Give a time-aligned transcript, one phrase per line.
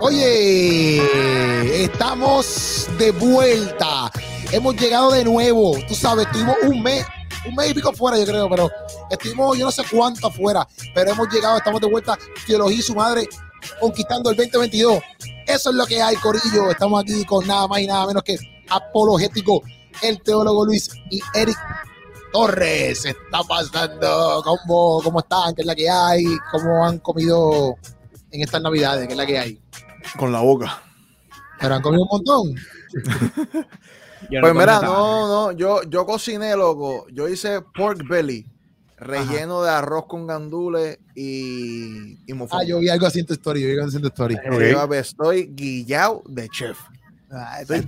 [0.00, 4.10] Oye, estamos de vuelta.
[4.50, 5.76] Hemos llegado de nuevo.
[5.88, 7.06] Tú sabes, estuvimos un mes,
[7.48, 8.70] un mes y pico fuera, yo creo, pero
[9.10, 12.18] estuvimos yo no sé cuánto afuera, pero hemos llegado, estamos de vuelta.
[12.46, 13.28] Teología y su madre
[13.80, 15.00] conquistando el 2022.
[15.46, 16.70] Eso es lo que hay, Corillo.
[16.70, 18.36] Estamos aquí con nada más y nada menos que
[18.68, 19.62] apologético,
[20.02, 21.58] el teólogo Luis y Eric
[22.32, 23.04] Torres.
[23.04, 24.42] Está pasando.
[24.44, 25.54] ¿Cómo, cómo están?
[25.54, 26.24] ¿Qué es la que hay?
[26.50, 27.76] ¿Cómo han comido
[28.30, 29.06] en estas navidades?
[29.06, 29.60] ¿Qué es la que hay?
[30.16, 30.82] Con la boca.
[31.60, 32.54] ¿Pero han comido un montón?
[34.28, 37.06] pues mira, no, no, yo, yo cociné, loco.
[37.12, 38.46] Yo hice pork belly,
[38.96, 43.60] relleno de arroz con gandules y, y Ah, yo vi algo así en tu story,
[43.62, 44.36] yo vi algo así en tu story.
[44.92, 46.78] Estoy guillado de chef.
[47.34, 47.86] Ah, estoy.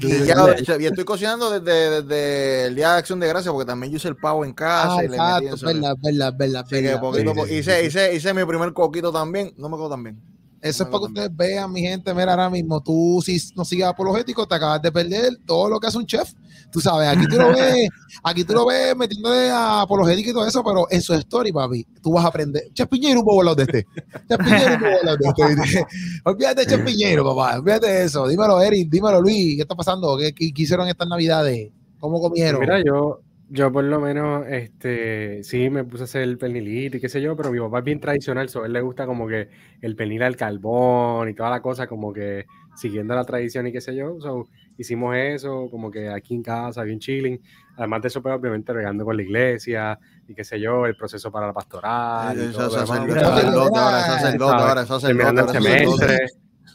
[0.80, 4.09] Y estoy cocinando desde, desde, el Día de Acción de Gracias, porque también yo hice
[4.09, 4.97] el pavo en casa.
[4.98, 7.46] Ah, y le exacto, verdad, verdad, verdad, verdad.
[7.51, 10.34] hice, hice, hice mi primer coquito también, no me quedó tan bien.
[10.65, 12.15] Eso es para que ustedes vean, mi gente.
[12.15, 15.88] Mira, ahora mismo tú, si no sigues apologético, te acabas de perder todo lo que
[15.88, 16.32] hace un chef.
[16.73, 17.87] Tú sabes, aquí tú lo ves,
[18.23, 21.87] aquí tú lo ves metiéndole a apologético y todo eso, pero en su story, papi,
[22.02, 22.62] tú vas a aprender.
[22.73, 23.87] Chef Piñero, un bobo de este.
[24.26, 25.87] Chef Piñero, un bobo de este.
[26.24, 27.59] olvídate de Chef Piñero, papá.
[27.59, 28.26] Olvídate de eso.
[28.26, 28.88] Dímelo, Eric.
[28.88, 29.56] Dímelo, Luis.
[29.56, 30.16] ¿Qué está pasando?
[30.16, 31.73] ¿Qué, qué, hicieron estas navidades?
[32.01, 32.62] ¿Cómo comieron?
[32.62, 33.21] Mira, yo,
[33.55, 37.23] yo por lo menos, este, sí me puse a hacer el pernilito y qué sé
[37.23, 39.49] yo, pero mi papá es bien tradicional, so, a él le gusta como que
[39.80, 43.80] el pernil al carbón y toda la cosa, como que siguiendo la tradición y qué
[43.80, 47.41] sé yo, so, hicimos eso, como que aquí en casa, bien chilling,
[47.77, 51.30] además de eso, pues obviamente regando con la iglesia y qué sé yo, el proceso
[51.30, 52.37] para la pastoral.
[52.37, 52.93] Eso, eso,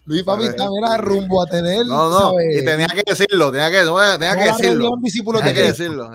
[0.10, 1.86] Luis Papi era rumbo a tener.
[1.86, 3.86] No, no, y tenía que decirlo, tenía que,
[4.18, 4.90] tenía que decirlo.
[5.38, 6.10] Tenía que decirlo.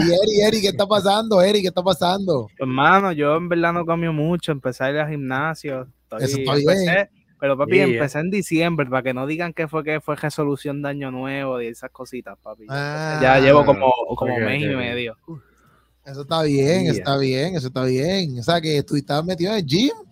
[0.00, 1.42] y Eri, Eri, ¿qué está pasando?
[1.42, 2.48] Eri, ¿qué está pasando?
[2.60, 5.88] Hermano, yo en verdad no comí mucho, empecé a ir al gimnasio.
[6.20, 7.08] Eso está bien.
[7.40, 10.90] Pero papi, empecé en diciembre para que no digan que fue que fue resolución de
[10.90, 12.66] año nuevo y esas cositas, papi.
[12.68, 13.18] Ah.
[13.20, 15.16] ya llevo como, como mes y medio.
[16.04, 18.38] Eso está bien, eso está bien, eso está bien.
[18.38, 20.05] O sea que tú estabas metido en el gym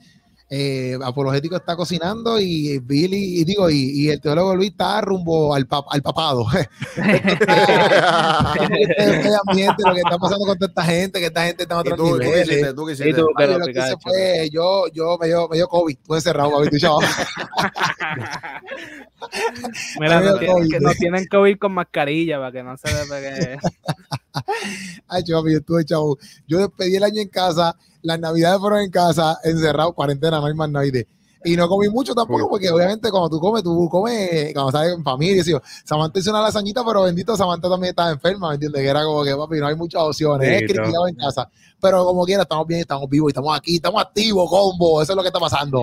[0.56, 5.66] eh, Apologético está cocinando y Billy, y digo, y, el teólogo Luis está rumbo al,
[5.90, 6.46] al papado.
[6.96, 7.50] este
[9.48, 12.18] ambiente, lo que está pasando con toda esta gente, que esta gente está en otro
[12.18, 12.72] nivel.
[12.72, 12.88] ¿Tú,
[14.52, 16.70] yo, yo me dio, me dio COVID, estuve cerrado, COVID,
[19.98, 23.58] Mira, no, tienen, que no tienen COVID con mascarilla para que no se ve que...
[25.08, 26.16] Ay, chavo, yo estuve chavo.
[26.46, 30.54] Yo despedí el año en casa las navidades fueron en casa, encerrado, cuarentena, no hay
[30.54, 31.02] más navidad.
[31.46, 35.02] Y no comí mucho tampoco, porque obviamente cuando tú comes, tú comes, cuando estás en
[35.02, 35.42] familia.
[35.84, 38.80] Samantha hizo una lasañita, pero bendito, Samantha también estaba enferma, ¿me entiendes?
[38.80, 41.48] Que era como que, papi, no hay muchas opciones, es criticado en casa.
[41.80, 45.22] Pero como quiera, estamos bien, estamos vivos, estamos aquí, estamos activos, combo, eso es lo
[45.22, 45.82] que está pasando.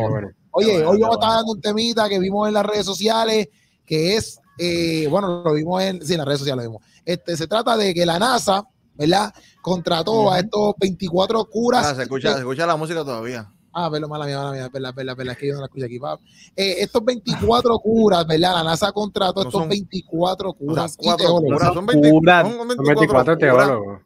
[0.51, 3.47] Oye, hoy vamos a estar dando un temita que vimos en las redes sociales,
[3.85, 6.87] que es, eh, bueno, lo vimos en, sí, en las redes sociales lo vimos.
[7.05, 9.33] Este, se trata de que la NASA ¿verdad?
[9.61, 11.85] Contrató a estos 24 curas.
[11.85, 13.51] Ah, se escucha, se escucha la música todavía.
[13.73, 15.85] Ah, pero mala mía, mala mía, verdad, verdad, verdad, es que yo no la escucho
[15.85, 15.99] aquí,
[16.55, 18.55] Eh, estos 24 curas, ¿verdad?
[18.55, 21.73] La NASA contrató estos 24 curas y teólogos.
[21.73, 24.01] son, 24, teólogos.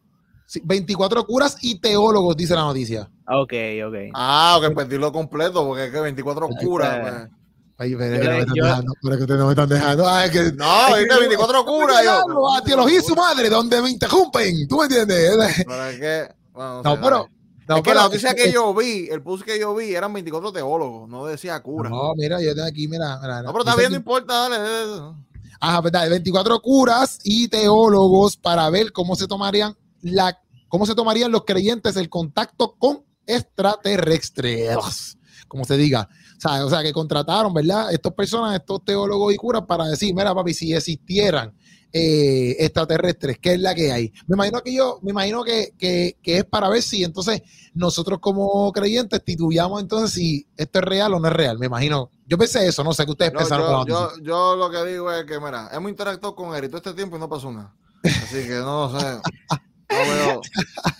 [0.63, 3.09] 24 curas y teólogos, dice la noticia.
[3.27, 3.53] Ok,
[3.87, 3.95] ok.
[4.13, 6.99] Ah, ok, pues dilo completo, porque es que 24 curas.
[7.01, 7.44] Pues.
[7.77, 10.07] Que no me están dejando, pero que ustedes no me están dejando.
[10.07, 12.03] Ay, que, no, 24 curas.
[12.03, 12.55] Yo.
[12.55, 14.67] A teología y su madre, donde me interrumpen.
[14.67, 15.65] ¿Tú me entiendes?
[15.65, 16.29] ¿Para qué?
[16.53, 17.29] Bueno, no, pero.
[17.67, 20.53] No, es que la noticia que yo vi, el post que yo vi, eran 24
[20.53, 21.89] teólogos, no decía cura.
[21.89, 23.17] No, mira, yo tengo aquí, mira.
[23.19, 25.15] mira no, pero está bien, no importa, dale.
[25.59, 31.31] Ajá, verdad, 24 curas y teólogos para ver cómo se tomarían la, cómo se tomarían
[31.31, 36.07] los creyentes el contacto con extraterrestres, como se diga.
[36.45, 37.91] O sea, o sea, que contrataron, ¿verdad?
[37.91, 41.53] Estas personas, estos teólogos y curas para decir, mira, papi, si existieran
[41.91, 44.13] eh, extraterrestres, ¿qué es la que hay?
[44.27, 47.41] Me imagino que yo, me imagino que, que, que, es para ver si entonces
[47.73, 51.57] nosotros como creyentes titubamos entonces si esto es real o no es real.
[51.57, 52.11] Me imagino.
[52.27, 53.85] Yo pensé eso, no sé qué ustedes pensaron.
[53.87, 56.93] Yo, yo, yo, lo que digo es que, mira, hemos interactuado con él todo este
[56.93, 57.73] tiempo y no pasó nada.
[58.03, 59.05] Así que no sé.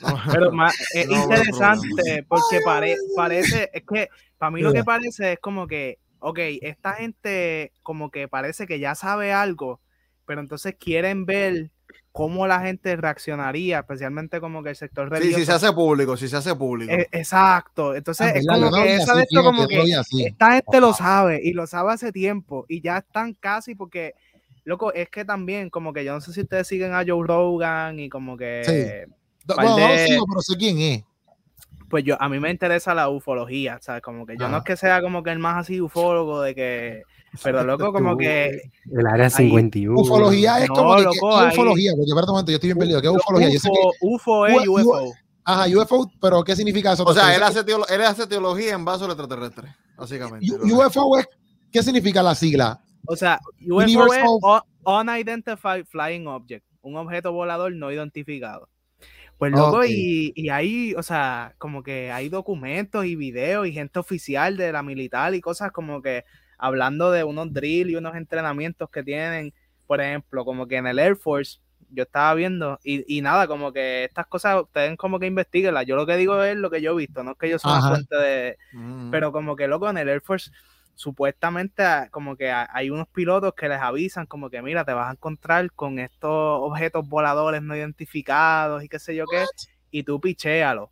[0.02, 2.60] No Pero más, es interesante porque
[3.16, 8.12] parece, es que para mí lo que parece es como que, ok, esta gente como
[8.12, 9.80] que parece que ya sabe algo,
[10.26, 11.72] pero entonces quieren ver
[12.12, 15.38] cómo la gente reaccionaría, especialmente como que el sector religioso.
[15.38, 16.94] Sí, si se hace público, si se hace público.
[17.12, 17.94] Exacto.
[17.94, 19.84] Entonces, ah, es como que esa de esto como que
[20.26, 24.14] esta gente lo sabe y lo sabe hace tiempo y ya están casi porque
[24.66, 28.00] loco, es que también, como que yo no sé si ustedes siguen a Joe Rogan
[28.00, 28.64] y como que.
[28.66, 29.14] Sí.
[29.46, 31.04] Bueno, no sigo, pero sé quién es.
[31.90, 34.02] Pues yo, a mí me interesa la ufología, ¿sabes?
[34.02, 37.04] Como que yo no es que sea como que el más así ufólogo de que.
[37.44, 38.72] Pero loco, como que.
[38.92, 40.00] El área 51.
[40.00, 40.96] Ufología es como.
[40.96, 41.92] que, ¿qué ufología?
[41.96, 43.02] Porque, un momento, yo estoy bien perdido.
[43.02, 43.50] ¿Qué es ufología?
[43.50, 45.14] UFO, UFO es UFO.
[45.48, 47.04] Ajá, UFO, pero ¿qué significa eso?
[47.04, 50.48] O sea, él hace, él hace teología en vaso extraterrestre, básicamente.
[50.64, 51.28] UFO es,
[51.72, 52.82] ¿qué significa la sigla?
[53.06, 54.24] O sea, UFO es
[54.84, 58.68] Unidentified Flying Object, un objeto volador no identificado.
[59.38, 64.00] Pues loco, y, y ahí, o sea, como que hay documentos y videos y gente
[64.00, 66.24] oficial de la militar y cosas como que
[66.58, 69.54] hablando de unos drills y unos entrenamientos que tienen,
[69.88, 71.60] por ejemplo, como que en el Air Force,
[71.90, 75.86] yo estaba viendo, y, y nada, como que estas cosas ustedes como que investiguenlas.
[75.86, 77.80] Yo lo que digo es lo que yo he visto, no es que yo soy
[77.82, 78.58] fuente de.
[78.74, 79.12] Mm.
[79.12, 80.52] Pero como que loco, en el Air Force
[80.96, 85.10] supuestamente ah, como que hay unos pilotos que les avisan como que mira, te vas
[85.10, 89.46] a encontrar con estos objetos voladores no identificados y qué sé yo qué,
[89.92, 90.92] y tú pichéalo.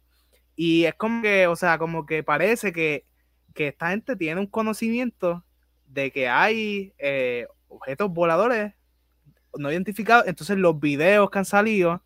[0.55, 3.05] Y es como que, o sea, como que parece que,
[3.53, 5.43] que esta gente tiene un conocimiento
[5.87, 8.73] de que hay eh, objetos voladores
[9.57, 10.27] no identificados.
[10.27, 12.03] Entonces los videos que han salido,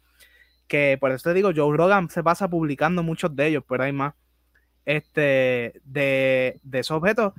[0.68, 3.92] que por eso te digo, Joe Rogan se pasa publicando muchos de ellos, pero hay
[3.92, 4.14] más,
[4.86, 7.34] este, de, de esos objetos,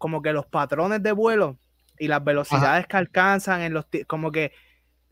[0.00, 1.58] como que los patrones de vuelo
[1.98, 4.50] y las velocidades que alcanzan en los como que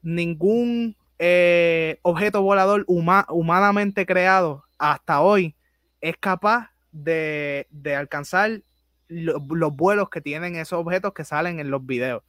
[0.00, 5.54] ningún eh, objeto volador humanamente creado hasta hoy
[6.00, 7.68] es capaz de,
[7.98, 8.62] alcanzar
[9.08, 12.22] los vuelos que tienen esos objetos que salen en los videos.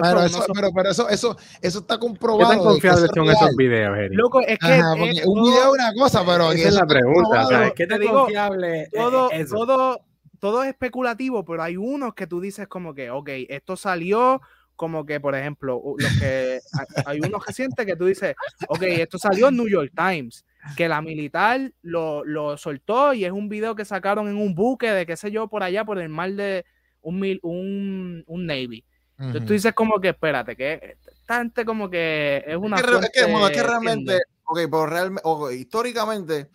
[0.00, 2.48] pero, eso, pero, eso, eso, eso está comprobado.
[2.48, 4.12] ¿Qué tan confiables son esos videos, Eric?
[4.16, 4.82] Loco, es que.
[5.26, 6.52] un video es una cosa, pero.
[6.52, 7.72] Esa es la pregunta.
[7.74, 10.00] ¿Qué tan confiable todo, todo,
[10.38, 14.40] todo es especulativo, pero hay unos que tú dices como que, ok, esto salió
[14.76, 16.60] como que, por ejemplo, los que
[17.04, 18.36] hay unos recientes que tú dices,
[18.68, 20.44] ok, esto salió en New York Times,
[20.76, 24.90] que la militar lo, lo, soltó y es un video que sacaron en un buque
[24.92, 26.64] de qué sé yo por allá, por el mar de
[27.00, 28.84] un, un, un Navy.
[29.18, 32.76] Entonces tú dices como que, espérate, que esta gente como que es una...
[32.76, 36.50] Es que, es que, realmente, ok, pero realmente, históricamente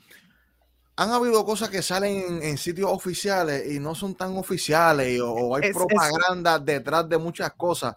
[0.95, 5.73] han habido cosas que salen en, sitios oficiales y no son tan oficiales o, hay
[5.73, 7.95] propaganda detrás de muchas cosas.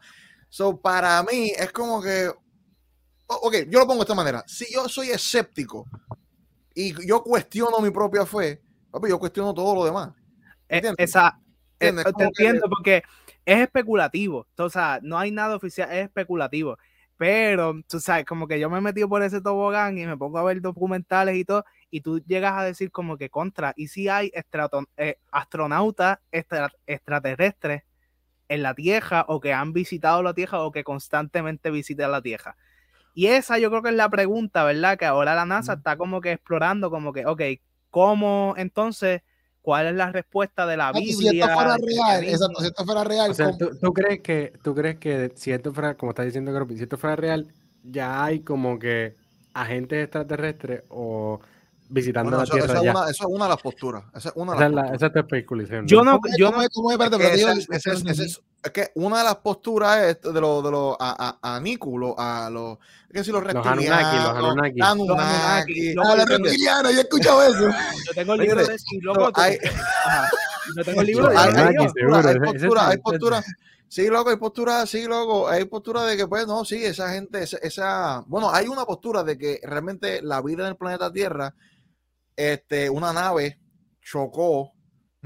[0.49, 2.31] So, para mí es como que,
[3.27, 4.45] ok, yo lo pongo de esta manera.
[4.47, 5.87] Si yo soy escéptico
[6.75, 8.63] y yo cuestiono mi propia fe,
[9.09, 10.13] yo cuestiono todo lo demás.
[10.69, 11.39] E, esa,
[11.79, 13.03] eh, te entiendo porque
[13.45, 14.47] es especulativo.
[14.57, 16.79] O sea, no hay nada oficial, es especulativo.
[17.19, 20.39] Pero, tú sabes, como que yo me he metido por ese tobogán y me pongo
[20.39, 24.09] a ver documentales y todo, y tú llegas a decir como que contra, y si
[24.09, 24.31] hay
[24.97, 27.85] eh, astronautas extraterrestres
[28.49, 32.57] en la Tierra o que han visitado la Tierra o que constantemente visitan la Tierra.
[33.15, 34.99] Y esa yo creo que es la pregunta, ¿verdad?
[34.99, 37.41] Que ahora la NASA está como que explorando como que, ok,
[37.91, 39.23] ¿cómo entonces
[39.67, 41.33] cuál es la respuesta de la Biblia.
[41.33, 43.31] Si esto fuera real, exacto, si esto fuera real.
[43.33, 46.85] O sea, ¿tú, crees que, ¿tú crees que si esto fuera, como está diciendo si
[46.85, 47.49] esto fuera real,
[47.83, 49.17] ya hay como que
[49.55, 51.41] agentes extraterrestres o
[51.89, 52.75] visitando la Tierra.
[52.75, 52.91] Esa, ya.
[52.91, 54.05] Una, esa es una de las posturas.
[54.15, 55.87] Esa es una de las esa, es especulación.
[55.87, 60.41] Yo no, yo no, ¿cómo es, es, es que una de las posturas es de
[60.41, 62.79] los de los a, a, a Niku, a los
[63.13, 67.43] que si los reptilianos, los Anunnaki, los Anunnaki, los Anunnaki, los reptilianos, yo he escuchado
[67.43, 67.69] eso.
[68.07, 69.33] Yo tengo el libro de eso, loco.
[69.41, 69.59] Hay,
[70.77, 73.45] yo tengo el libro de Hay postura, hay postura.
[73.89, 77.45] Sí, loco, hay postura, sí, loco, hay postura de que, pues, no, sí, esa gente,
[77.45, 81.55] esa, esa, bueno, hay una postura de que realmente la vida en el planeta Tierra,
[82.37, 83.59] este, una nave
[84.01, 84.77] chocó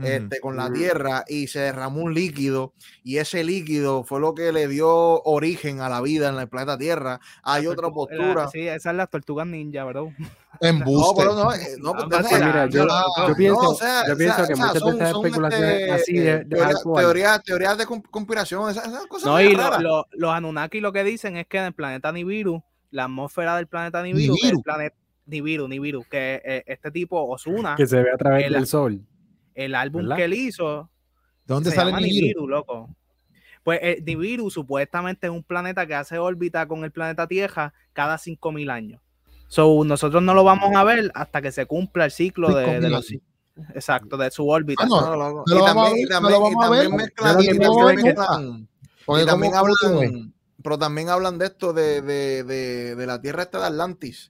[0.03, 4.53] este, con la tierra y se derramó un líquido y ese líquido fue lo que
[4.53, 7.21] le dio origen a la vida en el planeta Tierra.
[7.43, 8.49] Hay otra postura.
[8.49, 10.05] sí, esa es la tortuga ninja, ¿verdad?
[10.63, 14.91] En no, pero no, eh, no, mira, yo, yo, pienso, yo pienso que muchas de
[14.91, 20.81] estas especulaciones este, así de, teorías teoría de conspiración, esas, cosas No, y los Anunnaki
[20.81, 24.59] lo que dicen es que en el planeta Nibiru, la atmósfera del planeta Nibiru, Nibiru.
[24.59, 24.97] el planeta
[25.31, 29.03] Nibiru, Nibiru, que eh, este tipo Osuna que se ve a través del sol
[29.55, 30.91] el álbum que él hizo.
[31.47, 32.47] ¿Dónde sale Nibiru?
[32.47, 32.95] loco?
[33.63, 38.17] Pues eh, Nibiru supuestamente es un planeta que hace órbita con el planeta Tierra cada
[38.17, 39.01] 5000 años.
[39.49, 43.13] So, nosotros no lo vamos a ver hasta que se cumpla el ciclo de, los
[43.75, 44.87] exacto, de su órbita.
[44.87, 48.69] y también mezclan,
[49.05, 50.33] porque también hablan,
[50.63, 54.30] pero también hablan de esto de, de, de, de la Tierra esta de Atlantis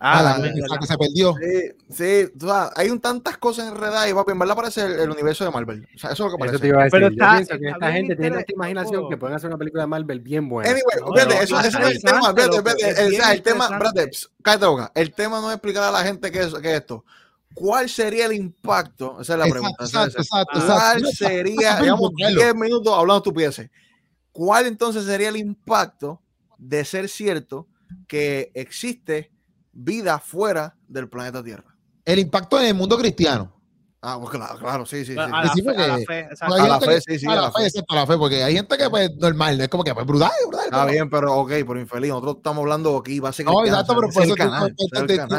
[0.00, 1.34] Ah, ah la, que se perdió.
[1.34, 5.50] Sí, sí hay un tantas cosas enredadas y va en verdad parece el, universo de
[5.50, 5.88] Marvel.
[5.92, 6.58] O sea, eso es lo que parece.
[6.90, 9.82] Pero está, Yo pienso que esta gente tiene esta imaginación que pueden hacer una película
[9.82, 10.70] de Marvel bien buena.
[10.70, 14.10] Anyway, no, espérate, eso, es el tema, espérate, el tema, espérate,
[14.42, 14.92] cállate boca.
[14.94, 17.04] El tema no es explicar a la gente qué es, qué es esto.
[17.54, 19.20] ¿Cuál sería el impacto?
[19.20, 19.84] Esa es la pregunta.
[19.84, 23.68] Exacto, exacto, ¿Cuál sería, digamos, 10 minutos hablando estupideces?
[24.30, 26.22] ¿Cuál entonces sería el impacto
[26.56, 27.66] de ser cierto
[28.06, 29.32] que existe
[29.78, 31.76] vida fuera del planeta Tierra.
[32.04, 33.54] El impacto en el mundo cristiano.
[34.00, 35.18] Ah, pues claro, claro, sí, sí, sí.
[35.18, 37.26] A, la, fe, a la fe, a la fe, sí, sí.
[37.26, 39.92] A la fe, a la fe, porque hay gente que pues normal, es como que
[39.92, 40.66] pues brutal, brutal.
[40.66, 43.70] Está bien, pero ok, pero infeliz, nosotros estamos hablando aquí básicamente.
[43.70, 44.74] No, exacto, pero por eso canal,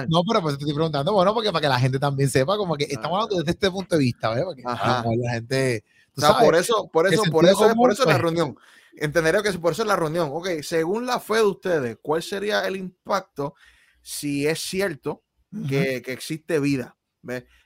[0.10, 2.76] no, pero pues te estoy preguntando, bueno, porque para que la gente también sepa, como
[2.76, 4.44] que estamos hablando desde este punto de vista, ¿ves?
[4.44, 5.06] Porque Ajá.
[5.18, 5.86] la gente.
[6.18, 8.22] O sea, por eso, por eso, por eso, por eso es la pues.
[8.22, 8.58] reunión.
[8.98, 10.30] Entendería que por eso es la reunión.
[10.34, 13.56] Ok, según la fe de ustedes, ¿cuál sería el impacto
[14.02, 15.24] si es cierto
[15.68, 16.96] que, existe vida.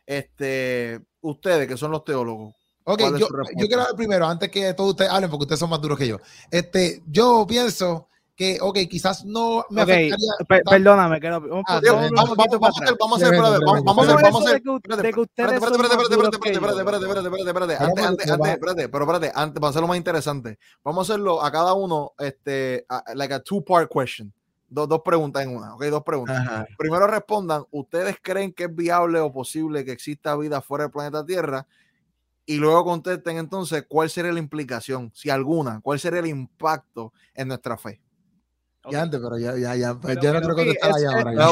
[0.05, 2.55] Este, ustedes que son los teólogos.
[2.85, 5.97] Ok, yo, quiero hablar primero, antes que todos ustedes hablen, porque ustedes son más duros
[5.97, 6.19] que yo.
[6.51, 10.61] Este, yo pienso que, ok, quizás no me afectaría.
[10.69, 11.39] perdóname, que no.
[11.39, 13.39] Vamos, a hacer, vamos a hacer, vamos a hacer,
[13.85, 14.57] vamos a hacer.
[14.57, 16.03] Espérate, espérate, espérate,
[16.75, 21.13] espérate, espérate, Antes, antes, antes, espérate, pero espérate, antes, para hacerlo más interesante, vamos a
[21.13, 24.33] hacerlo a cada uno, este, like a two-part question
[24.73, 25.85] dos, preguntas en una, ¿ok?
[25.85, 26.67] Dos preguntas.
[26.77, 31.25] Primero respondan, ¿ustedes creen que es viable o posible que exista vida fuera del planeta
[31.25, 31.67] Tierra?
[32.45, 37.47] Y luego contesten entonces cuál sería la implicación, si alguna, cuál sería el impacto en
[37.47, 38.01] nuestra fe.
[38.91, 41.49] Ya antes, pero ya, ya, ya, pues no creo que ese, ahí ahora.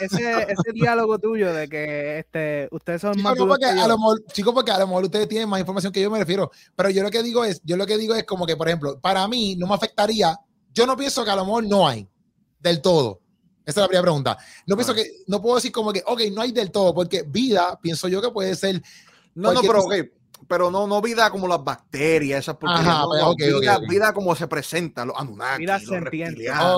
[0.00, 3.36] Ese, ese, diálogo tuyo de que este, ustedes son más.
[3.36, 6.10] porque a lo mejor, chicos, porque a lo mejor ustedes tienen más información que yo
[6.10, 6.50] me refiero.
[6.74, 8.98] Pero yo lo que digo es, yo lo que digo es como que, por ejemplo,
[8.98, 10.34] para mí no me afectaría.
[10.72, 12.08] Yo no pienso que a lo mejor no hay
[12.62, 13.20] del todo?
[13.64, 14.38] Esa es la primera pregunta.
[14.66, 17.78] No pienso que, no puedo decir como que, ok, no hay del todo, porque vida,
[17.80, 18.82] pienso yo que puede ser.
[19.34, 19.94] No, no, pero ok,
[20.48, 25.04] pero no, no vida como las bacterias, esas Ajá, no, vida, vida, como se presenta,
[25.04, 25.90] los Anunnaki, vida los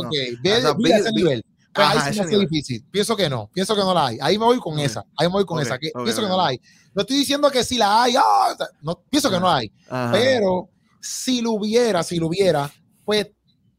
[0.04, 0.12] Ok,
[0.42, 1.44] vida, vida, ese nivel.
[1.72, 2.84] Pues ahí sí me difícil.
[2.90, 4.18] Pienso que no, pienso que no la hay.
[4.20, 5.78] Ahí me voy con esa, ahí me voy con esa.
[5.78, 6.60] Que pienso que no la hay.
[6.94, 9.72] No estoy diciendo que sí la hay, ah, no, pienso que no hay.
[10.12, 10.68] Pero
[11.00, 12.70] si lo hubiera, si lo hubiera,
[13.04, 13.28] pues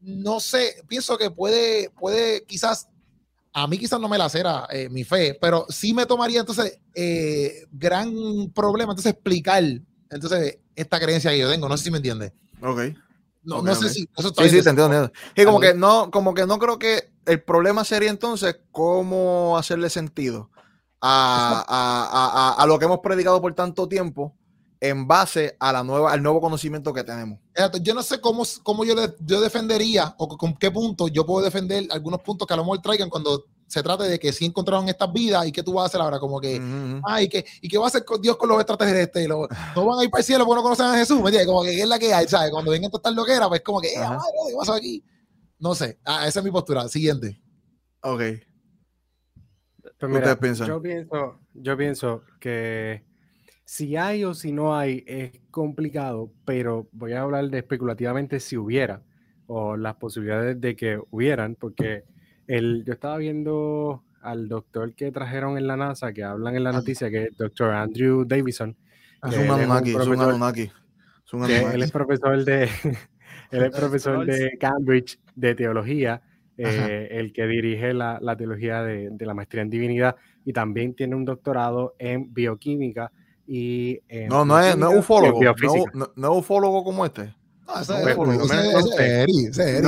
[0.06, 2.88] no sé, pienso que puede, puede quizás,
[3.52, 6.78] a mí quizás no me la cera eh, mi fe, pero sí me tomaría entonces
[6.94, 8.12] eh, gran
[8.54, 9.64] problema entonces explicar
[10.08, 12.32] entonces esta creencia que yo tengo, no sé si me entiende.
[12.62, 12.82] Ok.
[13.42, 15.10] No, no sé si eso Sí, sí, te entiendo.
[15.36, 19.90] Y como que no, como que no creo que el problema sería entonces cómo hacerle
[19.90, 20.50] sentido
[21.00, 24.36] a, a, a, a lo que hemos predicado por tanto tiempo
[24.80, 27.38] en base a la nueva, al nuevo conocimiento que tenemos.
[27.80, 31.86] Yo no sé cómo, cómo yo, yo defendería o con qué punto yo puedo defender
[31.90, 35.12] algunos puntos que a lo mejor traigan cuando se trate de que sí encontraron estas
[35.12, 36.60] vidas y qué tú vas a hacer ahora, como que,
[37.04, 39.48] ay, que, y qué va a hacer Dios con los extraterrestres, no
[39.86, 41.46] van a ir para el cielo porque no conocen a Jesús, ¿me entiendes?
[41.46, 42.50] Como que es la que hay, ¿sabes?
[42.50, 45.02] Cuando vengan todas estas loqueras, pues como que, eh, madre, ¿qué pasa aquí?
[45.58, 46.88] No sé, ah, esa es mi postura.
[46.88, 47.40] Siguiente.
[48.02, 48.22] Ok.
[49.98, 53.04] Pues mira, Yo pienso, yo pienso que
[53.66, 58.56] si hay o si no hay es complicado, pero voy a hablar de especulativamente si
[58.56, 59.02] hubiera
[59.48, 62.04] o las posibilidades de que hubieran, porque
[62.46, 66.72] el, yo estaba viendo al doctor que trajeron en la NASA, que hablan en la
[66.72, 68.76] noticia, que es el doctor Andrew Davison.
[69.28, 70.70] Es un Anunnaki, es un Anunnaki.
[71.72, 72.62] Él es profesor de,
[73.50, 76.22] él es profesor de Cambridge de teología,
[76.56, 80.94] eh, el que dirige la, la teología de, de, la maestría en divinidad y también
[80.94, 83.10] tiene un doctorado en bioquímica
[83.46, 85.40] y, eh, no, no es, no es ufólogo.
[85.42, 85.54] No,
[85.94, 87.34] no, no, es ufólogo como este.
[87.66, 89.78] No, ese es Eri, ese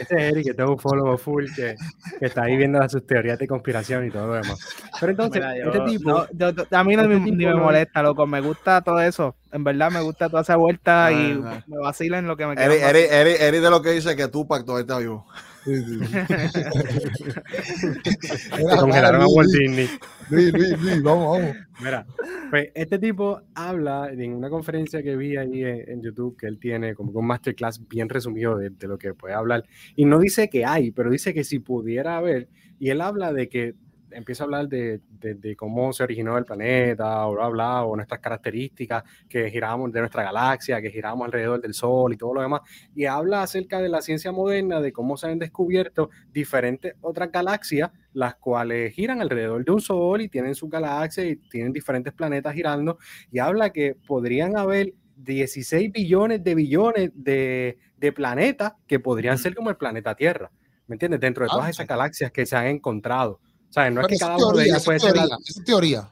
[0.00, 1.74] es Eri, que es un ufólogo full que,
[2.18, 4.58] que, está ahí viendo sus teorías de conspiración y todo lo demás.
[4.98, 6.26] Pero entonces, este tipo.
[6.70, 8.26] a mí no este me, ni me molesta, loco.
[8.26, 9.34] Me gusta todo eso.
[9.52, 12.66] En verdad, me gusta toda esa vuelta y me vacila en lo que me queda.
[12.66, 15.26] Eri, Eri, Eri, de lo que dice que Tupac todavía está vivo.
[15.64, 16.00] Sí, sí.
[18.78, 19.88] congelaron a Walt Disney.
[20.30, 21.56] Luis, Luis, vamos, vamos.
[21.80, 22.06] Mira,
[22.50, 26.94] pues este tipo habla en una conferencia que vi ahí en, YouTube que él tiene
[26.94, 29.64] como un masterclass bien resumido de, de, lo que puede hablar.
[29.96, 33.48] Y no dice que hay, pero dice que si pudiera haber, y él habla de
[33.48, 33.74] que
[34.12, 39.04] empieza a hablar de, de, cómo se originó el planeta, o bla, o nuestras características,
[39.28, 42.60] que giramos de nuestra galaxia, que giramos alrededor del Sol y todo lo demás,
[42.94, 47.90] y habla acerca de la ciencia moderna, de cómo se han descubierto diferentes otras galaxias,
[48.12, 52.54] las cuales giran alrededor de un Sol y tienen su galaxia y tienen diferentes planetas
[52.54, 52.98] girando,
[53.30, 59.54] y habla que podrían haber 16 billones de billones de, de planetas que podrían ser
[59.54, 60.50] como el planeta Tierra.
[60.90, 61.20] ¿me entiendes?
[61.20, 63.38] Dentro de todas ah, esas galaxias que se han encontrado.
[63.70, 63.94] ¿Sabes?
[63.94, 65.28] No es que cada uno de ellos puede ser la...
[65.46, 66.10] Es teoría.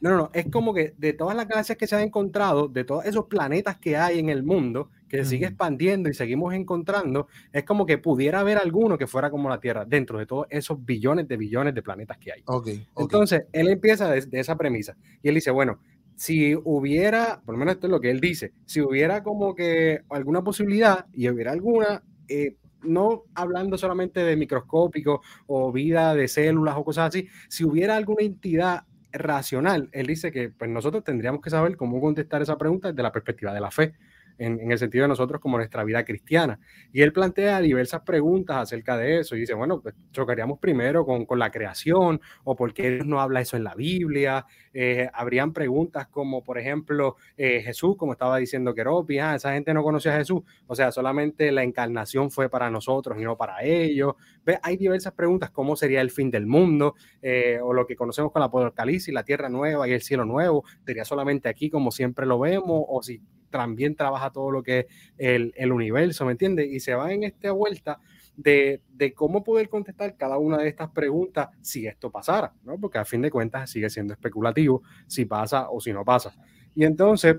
[0.00, 2.84] No, no, no, es como que de todas las galaxias que se han encontrado, de
[2.84, 7.26] todos esos planetas que hay en el mundo, que se sigue expandiendo y seguimos encontrando,
[7.52, 10.82] es como que pudiera haber alguno que fuera como la Tierra, dentro de todos esos
[10.82, 12.42] billones de billones de planetas que hay.
[12.46, 15.80] Okay, Entonces, él empieza de, esa premisa y él dice, bueno,
[16.14, 20.00] si hubiera, por lo menos esto es lo que él dice, si hubiera como que
[20.08, 26.76] alguna posibilidad y hubiera alguna, eh, no hablando solamente de microscópico o vida de células
[26.76, 31.50] o cosas así, si hubiera alguna entidad racional, él dice que pues nosotros tendríamos que
[31.50, 33.94] saber cómo contestar esa pregunta desde la perspectiva de la fe
[34.40, 36.58] en, el sentido de nosotros como nuestra vida cristiana.
[36.92, 41.26] Y él plantea diversas preguntas acerca de eso y dice, bueno, pues chocaríamos primero con,
[41.26, 44.46] con la creación o por qué no habla eso en la Biblia.
[44.72, 49.74] Eh, habrían preguntas como, por ejemplo, eh, Jesús, como estaba diciendo Keropi, ah, esa gente
[49.74, 53.62] no conocía a Jesús, o sea, solamente la encarnación fue para nosotros y no para
[53.62, 54.14] ellos.
[54.44, 54.58] ¿Ve?
[54.62, 56.94] Hay diversas preguntas, ¿cómo sería el fin del mundo?
[57.20, 60.64] Eh, o lo que conocemos con la Apocalipsis, la tierra nueva y el cielo nuevo,
[60.86, 62.84] ¿sería solamente aquí como siempre lo vemos?
[62.88, 63.20] O si
[63.50, 64.86] también trabaja todo lo que
[65.18, 66.68] es el, universo, ¿me entiendes?
[66.70, 68.00] Y se va en esta vuelta
[68.36, 68.80] de,
[69.14, 72.78] cómo poder contestar cada una de estas preguntas si esto pasara, ¿no?
[72.78, 76.34] Porque a fin de cuentas sigue siendo especulativo si pasa o si no pasa.
[76.74, 77.36] Y entonces,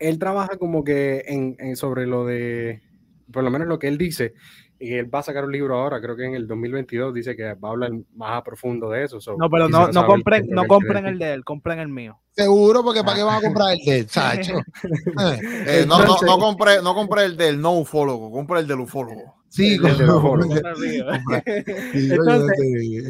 [0.00, 2.82] él trabaja como que en sobre lo de,
[3.32, 4.34] por lo menos lo que él dice,
[4.84, 7.54] y él va a sacar un libro ahora, creo que en el 2022 dice que
[7.54, 9.18] va a hablar más a profundo de eso.
[9.38, 12.20] no, pero no, no compren, no compren el de él, compren el mío.
[12.32, 14.54] Seguro, porque ¿para qué van a comprar el de él, Sacho?
[15.66, 19.43] Eh, no, no, no, compré, no compré el del no ufólogo, compré el del ufólogo.
[19.54, 19.84] Sí, el.
[21.94, 22.58] Entonces,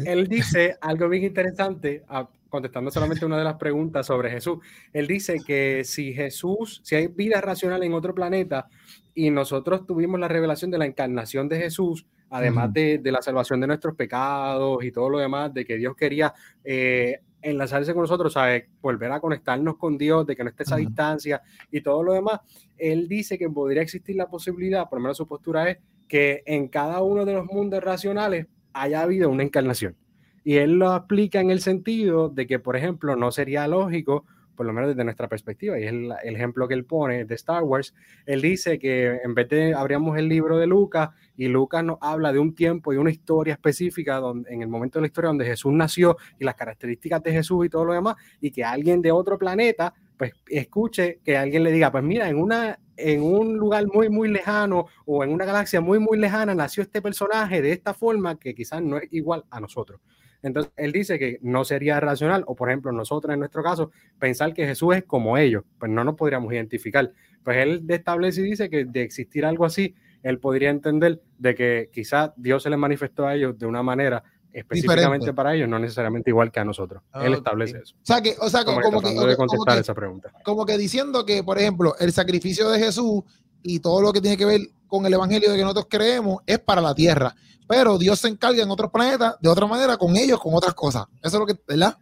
[0.05, 2.03] él dice algo bien interesante,
[2.49, 4.59] contestando solamente una de las preguntas sobre Jesús.
[4.93, 8.67] Él dice que si Jesús, si hay vida racional en otro planeta,
[9.15, 13.67] y nosotros tuvimos la revelación de la encarnación de Jesús, además de, la salvación de
[13.67, 16.31] nuestros pecados y todo lo demás, de que Dios quería
[16.63, 18.69] eh, enlazarse con nosotros, ¿sabe?
[18.81, 22.41] volver a conectarnos con Dios, de que no esté esa distancia y todo lo demás.
[22.77, 26.67] Él dice que podría existir la posibilidad, por lo menos su postura es, que en
[26.67, 29.95] cada uno de los mundos racionales haya habido una encarnación.
[30.43, 34.65] Y él lo aplica en el sentido de que, por ejemplo, no sería lógico por
[34.65, 37.93] lo menos desde nuestra perspectiva, y es el, ejemplo que él pone de Star Wars,
[38.25, 42.31] él dice que en vez de abríamos el libro de Lucas y Lucas nos habla
[42.31, 45.45] de un tiempo y una historia específica donde, en el momento de la historia donde
[45.45, 49.11] Jesús nació y las características de Jesús y todo lo demás, y que alguien de
[49.11, 53.85] otro planeta pues escuche que alguien le diga, pues mira, en una en un lugar
[53.87, 57.93] muy muy lejano o en una galaxia muy muy lejana nació este personaje de esta
[57.93, 59.99] forma que quizás no es igual a nosotros.
[60.45, 64.53] Entonces, él dice que no sería racional, o por ejemplo, nosotros en nuestro caso, pensar
[64.53, 67.11] que Jesús es como ellos, pues no nos podríamos identificar.
[67.43, 71.89] Pues él establece y dice que de existir algo así, él podría entender de que
[71.91, 74.23] quizás Dios se les manifestó a ellos de una manera
[74.55, 77.03] específicamente para ellos, no necesariamente igual que a nosotros.
[77.21, 77.95] él establece eso.
[77.95, 80.31] O sea, que, o sea, como, que, contestar esa pregunta.
[80.43, 83.23] Como que diciendo que, por ejemplo, el sacrificio de Jesús
[83.61, 86.59] y todo lo que tiene que ver con el evangelio de que nosotros creemos es
[86.59, 87.35] para la tierra
[87.67, 91.05] pero Dios se encarga en otros planetas de otra manera con ellos, con otras cosas.
[91.21, 91.97] Eso es lo que, ¿verdad?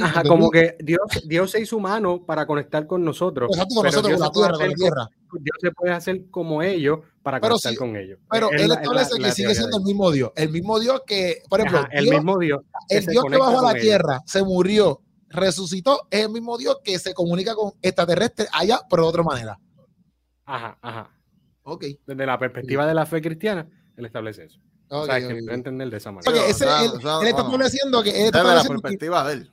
[0.00, 3.50] Ajá, como que Dios, Dios se hizo humano para conectar con nosotros.
[3.52, 5.08] Exacto, con nosotros, con la tierra, con la tierra.
[5.32, 8.18] Dios se puede hacer como ellos para conectar con ellos.
[8.30, 10.32] Pero él, establece que sigue siendo el mismo Dios.
[10.36, 12.62] El mismo Dios que, por ejemplo, el mismo Dios.
[12.88, 16.98] El Dios que bajó a la tierra, se murió, resucitó, es el mismo Dios que
[16.98, 19.58] se comunica con extraterrestres allá, pero de otra manera.
[20.44, 21.10] Ajá, ajá.
[21.64, 21.84] Ok.
[22.06, 24.60] Desde la perspectiva de la fe cristiana, él establece eso.
[24.88, 25.38] o sea, que okay.
[25.48, 26.46] entender de esa manera.
[26.46, 28.10] Ese, él, él, está estableciendo que.
[28.10, 29.51] Él está desde la perspectiva de él.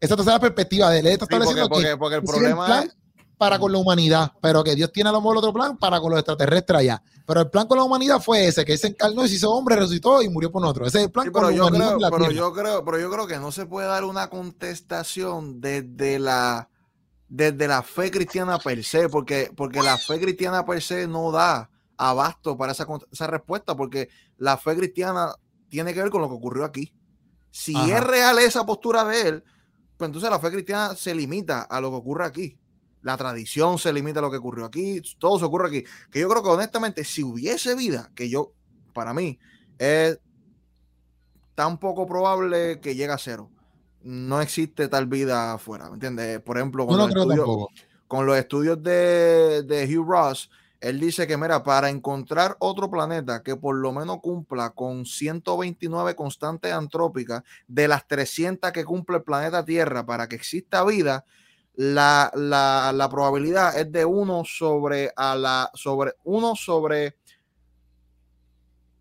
[0.00, 1.06] Esa es la perspectiva de él.
[1.06, 2.96] Él está estableciendo porque, porque, porque el problema es.
[3.36, 6.10] Para con la humanidad, pero que Dios tiene a lo mejor otro plan para con
[6.10, 7.02] los extraterrestres allá.
[7.24, 9.50] Pero el plan con la humanidad fue ese, que él se encarnó y se hizo
[9.50, 10.88] hombre, resucitó y murió por nosotros.
[10.88, 11.96] Ese es el plan con la yo humanidad.
[11.96, 16.18] Creo, pero, yo creo, pero yo creo que no se puede dar una contestación desde
[16.18, 16.68] la,
[17.28, 21.70] desde la fe cristiana per se, porque, porque la fe cristiana per se no da
[21.96, 25.34] abasto para esa, esa respuesta, porque la fe cristiana
[25.70, 26.92] tiene que ver con lo que ocurrió aquí.
[27.50, 29.44] Si es real esa postura de él,
[30.00, 32.56] pues entonces la fe cristiana se limita a lo que ocurre aquí.
[33.02, 35.84] La tradición se limita a lo que ocurrió aquí, todo se ocurre aquí.
[36.10, 38.54] Que yo creo que honestamente, si hubiese vida, que yo,
[38.94, 39.38] para mí,
[39.78, 40.18] es
[41.54, 43.50] tan poco probable que llegue a cero.
[44.02, 46.40] No existe tal vida afuera, ¿me entiendes?
[46.40, 47.66] Por ejemplo, con, los, estudios,
[48.08, 50.50] con los estudios de, de Hugh Ross,
[50.80, 56.16] él dice que, mira, para encontrar otro planeta que por lo menos cumpla con 129
[56.16, 61.26] constantes antrópicas de las 300 que cumple el planeta Tierra para que exista vida,
[61.74, 67.16] la, la, probabilidad es de 1 sobre a la sobre 1 sobre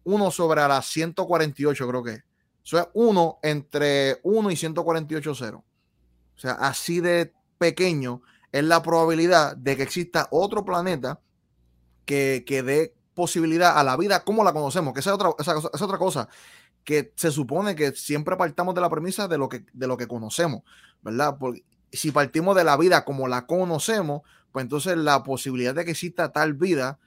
[0.04, 2.24] 1 sobre a las 148, creo que.
[2.64, 5.64] Eso es 1 entre 1 y 148 0.
[6.36, 11.20] O sea, así de pequeño es la probabilidad de que exista otro planeta
[12.10, 15.60] que, que dé posibilidad a la vida como la conocemos, que esa es otra, esa,
[15.72, 16.28] es otra cosa,
[16.84, 20.08] que se supone que siempre partamos de la premisa de lo que, de lo que
[20.08, 20.64] conocemos,
[21.04, 21.38] ¿verdad?
[21.40, 25.92] Porque si partimos de la vida como la conocemos, pues entonces la posibilidad de que
[25.92, 26.98] exista tal vida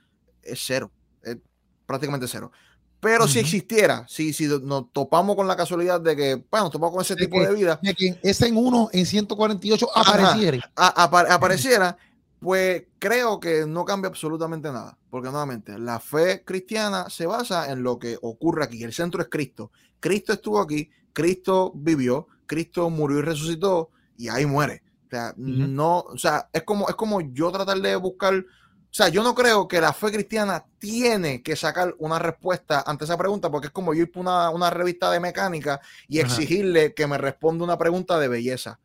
[0.40, 0.92] es cero,
[1.24, 1.36] es
[1.84, 2.52] prácticamente cero.
[3.00, 6.94] Pero si existiera, si, si nos topamos con la casualidad de que, bueno, nos topamos
[6.94, 7.80] con ese tipo de vida.
[7.82, 10.70] De que ese en uno en 148 apareciera.
[10.76, 11.98] apareciera,
[12.42, 14.98] pues creo que no cambia absolutamente nada.
[15.10, 18.82] Porque nuevamente, la fe cristiana se basa en lo que ocurre aquí.
[18.82, 19.70] El centro es Cristo.
[20.00, 24.82] Cristo estuvo aquí, Cristo vivió, Cristo murió y resucitó, y ahí muere.
[25.06, 28.44] O sea, no, o sea, es como, es como yo tratar de buscar
[28.92, 33.04] o sea, yo no creo que la fe cristiana tiene que sacar una respuesta ante
[33.04, 37.06] esa pregunta, porque es como yo ir una, una revista de mecánica y exigirle que
[37.06, 38.80] me responda una pregunta de belleza.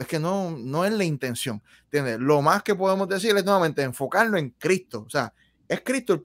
[0.00, 1.62] Es que no, no es la intención.
[1.84, 2.18] ¿entiendes?
[2.18, 5.04] Lo más que podemos decir es nuevamente enfocarlo en Cristo.
[5.06, 5.32] O sea,
[5.68, 6.20] es Cristo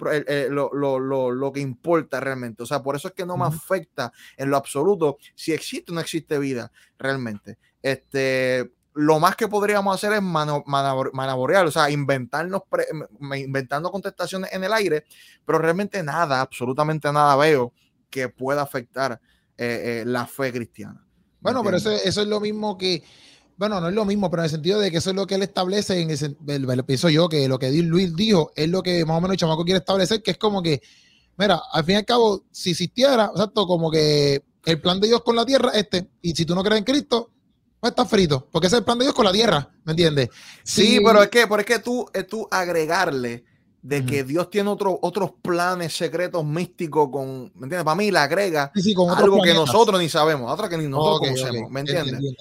[0.49, 2.63] lo, que importa realmente.
[2.63, 5.95] O sea, por eso es que no me afecta en lo absoluto si existe o
[5.95, 7.57] no existe vida realmente.
[7.81, 12.61] Este, lo más que podríamos hacer es manaborear, o sea, inventarnos,
[13.35, 15.03] inventando contestaciones en el aire,
[15.45, 17.73] pero realmente nada, absolutamente nada veo
[18.09, 19.19] que pueda afectar
[19.57, 21.05] eh, eh, la fe cristiana.
[21.41, 23.03] Bueno, pero eso, eso, es lo mismo que,
[23.57, 25.35] bueno, no es lo mismo, pero en el sentido de que eso es lo que
[25.35, 29.21] él establece, en pienso yo, que lo que Luis dijo es lo que más o
[29.21, 30.81] menos el chamaco quiere establecer, que es como que,
[31.37, 35.21] mira, al fin y al cabo, si existiera, exacto, como que el plan de Dios
[35.23, 37.31] con la tierra, este, y si tú no crees en Cristo,
[37.79, 40.29] pues está frito, porque ese es el plan de Dios con la tierra, ¿me entiendes?
[40.63, 43.45] Sí, pero es que, pero es que tú, es tú agregarle
[43.85, 47.83] de que Dios tiene otros otros planes secretos místicos con, ¿me entiendes?
[47.83, 48.71] Para mí le agrega
[49.15, 52.35] algo que nosotros ni sabemos, otra que ni nosotros conocemos, ¿me entiendes?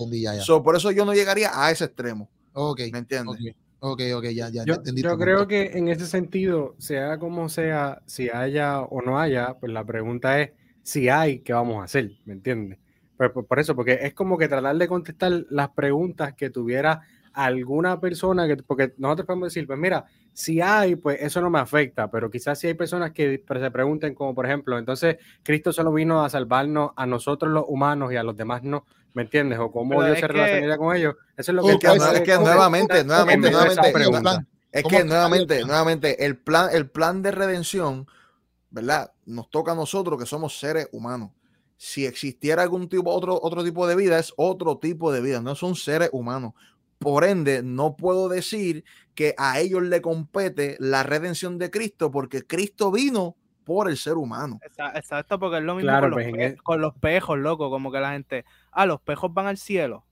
[0.64, 2.30] por eso yo no llegaría a ese extremo.
[2.54, 2.80] Ok.
[2.90, 3.54] ¿Me entiendes?
[3.80, 8.30] Ok, ok, ya, ya, yo, Yo creo que en ese sentido, sea como sea, si
[8.30, 10.52] haya o no haya, pues la pregunta es
[10.83, 12.12] si hay, ¿qué vamos a hacer?
[12.24, 12.78] ¿Me entiendes?
[13.18, 17.02] Pues, pues, por eso, porque es como que tratar de contestar las preguntas que tuviera
[17.35, 21.60] alguna persona, que, porque nosotros podemos decir, pues mira, si hay, pues eso no me
[21.60, 25.92] afecta, pero quizás si hay personas que se pregunten, como por ejemplo, entonces Cristo solo
[25.92, 29.60] vino a salvarnos a nosotros los humanos y a los demás no, ¿me entiendes?
[29.60, 31.14] O cómo Dios se relacionaría con ellos.
[31.36, 31.72] Eso es lo que...
[31.72, 33.92] Es que, es que nuevamente, nuevamente, nuevamente,
[34.72, 38.08] es que nuevamente, nuevamente, el plan, el plan de redención,
[38.70, 39.12] ¿verdad?
[39.24, 41.30] Nos toca a nosotros que somos seres humanos
[41.76, 45.54] si existiera algún tipo, otro, otro tipo de vida, es otro tipo de vida, no
[45.54, 46.54] son seres humanos.
[46.98, 52.46] Por ende, no puedo decir que a ellos le compete la redención de Cristo, porque
[52.46, 54.61] Cristo vino por el ser humano.
[54.94, 56.22] Exacto, porque es lo mismo con, los
[56.62, 60.04] con, los pejos, loco, como que la gente, ah, los pejos van al cielo.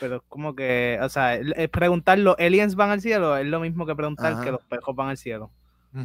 [0.00, 1.38] Pero es como que, o sea,
[1.72, 5.08] preguntar los aliens van al cielo es lo mismo que preguntar que los pejos van
[5.08, 5.50] al cielo.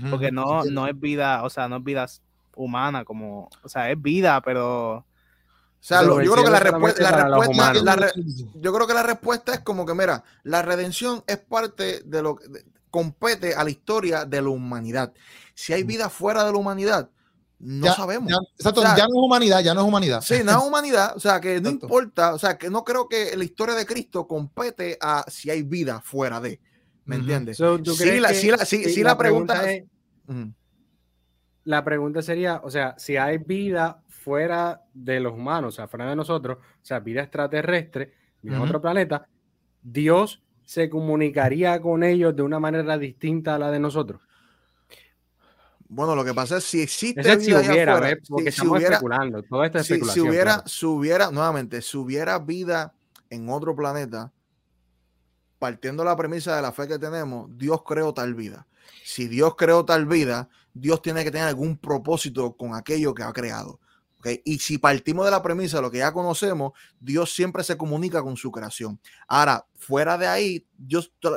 [0.09, 2.07] Porque no, no es vida, o sea, no es vida
[2.55, 5.05] humana, como, o sea, es vida, pero...
[5.83, 7.27] O sea, yo creo que la, respuesta,
[8.55, 12.37] yo creo que la respuesta es como que, mira, la redención es parte de lo
[12.37, 12.45] que
[12.89, 15.11] compete a la historia de la humanidad.
[15.53, 17.09] Si hay vida fuera de la humanidad,
[17.59, 18.31] no sabemos.
[18.31, 20.21] Ya, exacto, ya no es humanidad, ya no es humanidad.
[20.21, 23.35] Sí, no es humanidad, o sea, que no importa, o sea, que no creo que
[23.35, 26.61] la historia de Cristo compete a si hay vida fuera de,
[27.03, 27.57] ¿me entiendes?
[27.57, 28.31] sí, la,
[29.03, 29.83] la, pregunta, es
[31.65, 36.09] la pregunta sería, o sea, si hay vida fuera de los humanos, o sea, fuera
[36.09, 39.27] de nosotros, o sea, vida extraterrestre, vida en otro planeta,
[39.81, 44.21] Dios se comunicaría con ellos de una manera distinta a la de nosotros.
[45.89, 48.95] Bueno, lo que pasa es si existe vida si hubiera, afuera, porque si, estamos hubiera,
[48.95, 52.93] especulando, todo esto es si, si, hubiera, si hubiera, nuevamente, si hubiera vida
[53.29, 54.31] en otro planeta,
[55.59, 58.65] partiendo la premisa de la fe que tenemos, Dios creó tal vida.
[59.03, 63.31] Si Dios creó tal vida, Dios tiene que tener algún propósito con aquello que ha
[63.31, 63.79] creado.
[64.43, 68.21] Y si partimos de la premisa de lo que ya conocemos, Dios siempre se comunica
[68.21, 68.99] con su creación.
[69.27, 70.65] Ahora, fuera de ahí,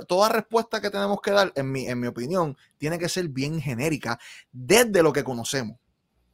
[0.06, 3.60] toda respuesta que tenemos que dar, en mi, en mi opinión, tiene que ser bien
[3.60, 4.18] genérica
[4.52, 5.78] desde lo que conocemos.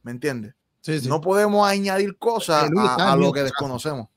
[0.03, 0.53] ¿Me entiendes?
[1.07, 4.07] No podemos añadir cosas a, lo que desconocemos.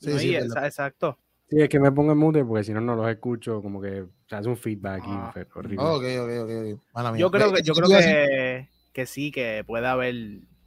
[0.00, 1.18] Sí, sí, exacto.
[1.50, 4.06] Sí, es que me pongo en mute porque si no, no los escucho, como que
[4.26, 5.34] se hace un feedback ah.
[5.54, 5.84] horrible.
[5.84, 7.18] ok, ok, ok.
[7.18, 10.14] Yo creo, que, yo creo que, que, sí, que puede haber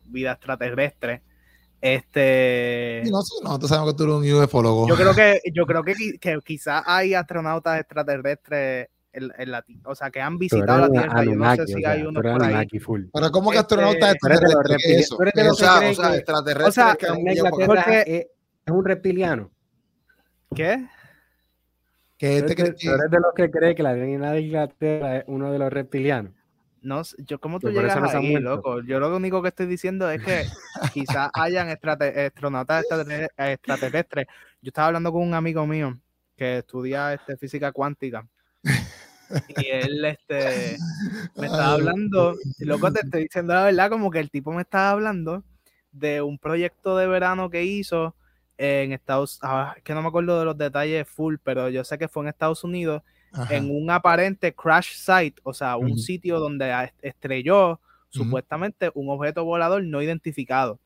[0.08, 1.24] vida extraterrestre.
[1.80, 3.04] Este.
[3.12, 4.88] no sé, no, tú sabes que tú eres un ufólogo.
[4.88, 10.12] Yo creo que, yo creo que, que quizás hay astronautas extraterrestres en, la, o sea,
[10.12, 11.24] que han visitado la Tierra.
[11.24, 12.68] Yo no sé si hay uno por ahí.
[12.70, 15.12] Pero ¿cómo que astronautas este, extraterrestres?
[15.12, 17.08] O sea, o sea, extraterrestres o sea, que
[18.66, 19.52] es un reptiliano.
[20.56, 20.88] ¿Qué?
[22.18, 22.88] ¿Qué te crees que...
[22.88, 26.34] eres de los que cree que la reina de Inglaterra es uno de los reptilianos.
[26.88, 28.82] No, yo cómo tú llegas no ahí, loco.
[28.82, 30.46] Yo lo único que estoy diciendo es que
[30.94, 32.86] quizás hayan astronautas
[33.36, 34.28] extraterrestres.
[34.62, 36.00] Yo estaba hablando con un amigo mío
[36.38, 38.26] que estudia este, física cuántica.
[39.50, 40.78] Y él este,
[41.36, 44.92] me estaba hablando, loco, te estoy diciendo la verdad, como que el tipo me estaba
[44.92, 45.44] hablando
[45.92, 48.16] de un proyecto de verano que hizo
[48.58, 52.08] en Estados Unidos, que no me acuerdo de los detalles full, pero yo sé que
[52.08, 53.04] fue en Estados Unidos,
[53.50, 59.84] en un aparente crash site, o sea, un sitio donde estrelló supuestamente un objeto volador
[59.84, 60.80] no identificado.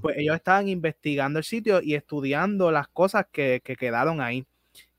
[0.00, 4.46] Pues ellos estaban investigando el sitio y estudiando las cosas que, que, quedaron ahí.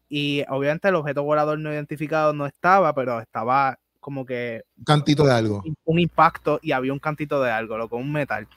[0.07, 4.63] Y obviamente el objeto volador no identificado no estaba, pero estaba como que...
[4.77, 5.63] Un cantito de algo.
[5.85, 8.47] Un impacto y había un cantito de algo, lo con un metal.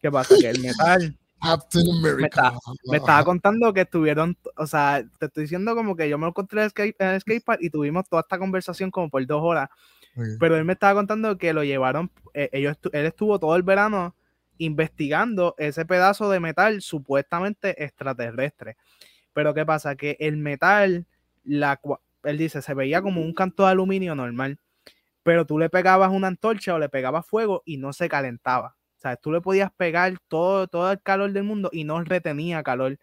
[0.00, 0.34] ¿Qué pasa?
[0.40, 1.16] Que el metal
[2.90, 6.62] me, estaba contando que estuvieron, o sea, te estoy diciendo como que yo me encontré
[6.62, 9.68] en el skatepark y tuvimos toda esta conversación como por dos horas.
[10.38, 14.14] Pero él me estaba contando que lo llevaron, eh, ellos, él estuvo todo el verano
[14.58, 18.76] investigando ese pedazo de metal supuestamente extraterrestre.
[19.32, 19.96] Pero ¿qué pasa?
[19.96, 21.06] Que el metal,
[21.44, 21.80] la,
[22.24, 24.58] él dice, se veía como un canto de aluminio normal,
[25.22, 28.76] pero tú le pegabas una antorcha o le pegabas fuego y no se calentaba.
[29.00, 32.62] O sea, tú le podías pegar todo, todo el calor del mundo y no retenía
[32.62, 32.98] calor.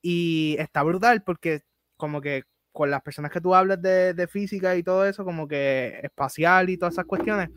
[0.00, 1.62] Y está brutal porque
[1.96, 5.98] como que con las personas que tú hablas de, física y todo eso, como que
[6.04, 7.50] espacial y todas esas cuestiones,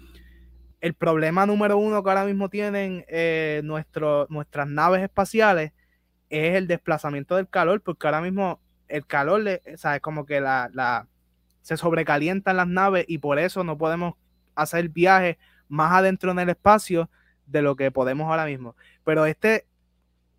[0.81, 5.71] el problema número uno que ahora mismo tienen eh, nuestras naves espaciales
[6.31, 10.41] es el desplazamiento del calor, porque ahora mismo el calor, o sea, es como que
[10.41, 11.07] la, la,
[11.61, 14.15] se sobrecalientan las naves y por eso no podemos
[14.55, 15.37] hacer viajes
[15.67, 17.07] más adentro en el espacio
[17.47, 18.75] de lo que podemos ahora mismo.
[19.03, 19.65] Pero este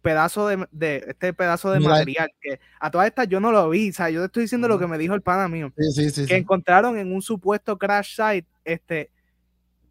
[0.02, 3.92] pedazo de, este pedazo de material que a todas estas yo no lo vi, o
[3.92, 7.12] sea, yo te estoy diciendo lo que me dijo el pana mío, que encontraron en
[7.12, 9.10] un supuesto crash site, este,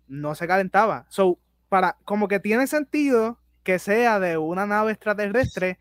[0.07, 1.05] no se calentaba.
[1.09, 1.37] So,
[1.69, 5.77] para, como que tiene sentido que sea de una nave extraterrestre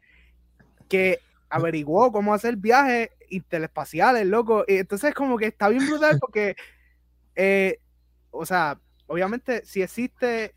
[0.88, 4.64] que averiguó cómo hacer viajes interespaciales, loco.
[4.66, 6.56] Y entonces como que está bien brutal porque,
[7.36, 7.78] eh,
[8.30, 10.54] o sea, obviamente si existe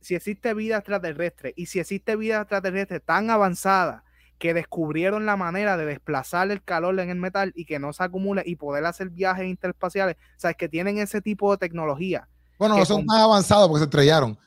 [0.00, 4.04] si existe vida extraterrestre y si existe vida extraterrestre tan avanzada
[4.38, 8.04] que descubrieron la manera de desplazar el calor en el metal y que no se
[8.04, 12.28] acumule y poder hacer viajes interespaciales, o sea, es que tienen ese tipo de tecnología.
[12.58, 14.38] Bueno, no son más avanzados porque se estrellaron,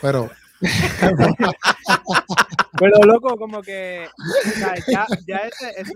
[0.00, 0.30] pero...
[2.78, 4.06] Pero loco, como que
[4.60, 5.92] ya, ya ese, ese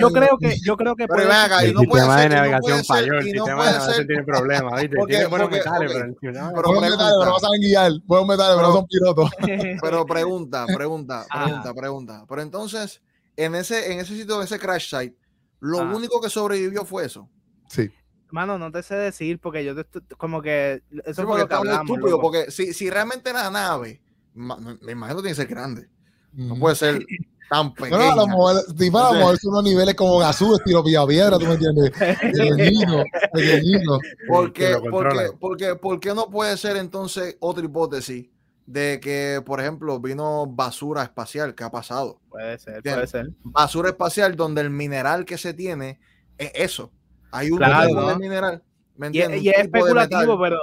[0.00, 3.24] yo creo que, yo creo que pero puede, el no sistema de navegación falló, el
[3.24, 4.96] sistema de navegación tiene problemas, ¿viste?
[5.08, 8.74] tiene buenos metales, pero el pero metales, pero no saben guiar, buenos metales, pero no
[8.74, 9.30] son pilotos.
[9.82, 12.24] Pero pregunta, pregunta, pregunta, pregunta.
[12.28, 13.02] Pero entonces,
[13.36, 15.16] en ese, en ese sitio, ese crash site,
[15.60, 17.28] lo único que sobrevivió fue eso.
[17.68, 17.90] Sí.
[18.30, 21.90] Mano, no te sé decir porque yo te, como que eso fue lo que hablamos.
[21.90, 24.00] Estúpido, porque si, si realmente la nave
[24.34, 25.88] me imagino que tiene que ser grande.
[26.32, 27.04] No puede ser
[27.52, 27.98] tan pequeño.
[27.98, 31.90] No, a lo mejor, moverse unos niveles como Gazú, estilo Piedra, tú me entiendes.
[31.90, 33.98] Pequeñito, pequeñito.
[34.26, 38.30] Porque, porque, porque, ¿Por qué no puede ser entonces otra hipótesis
[38.64, 41.54] de que, por ejemplo, vino basura espacial?
[41.54, 42.20] ¿Qué ha pasado?
[42.30, 43.28] Puede ser, puede ser.
[43.42, 46.00] Basura espacial donde el mineral que se tiene
[46.38, 46.90] es eso.
[47.32, 48.62] Hay un claro, mineral.
[48.96, 49.42] ¿me entiendes?
[49.42, 50.58] Y, y es especulativo, pero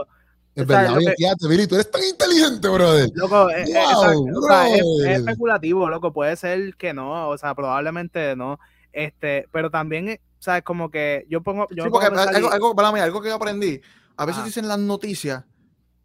[0.61, 3.09] es verdad, oye, fíjate, Billy, tú eres tan inteligente, brother.
[3.13, 8.59] Loco, es, es, especulativo, loco, puede ser que no, o sea, probablemente no.
[8.91, 10.63] Este, pero también, ¿sabes?
[10.63, 11.67] Como que yo pongo.
[11.71, 13.81] Yo sí, porque algo, algo, algo, que yo aprendí,
[14.17, 15.45] a veces dicen las noticias,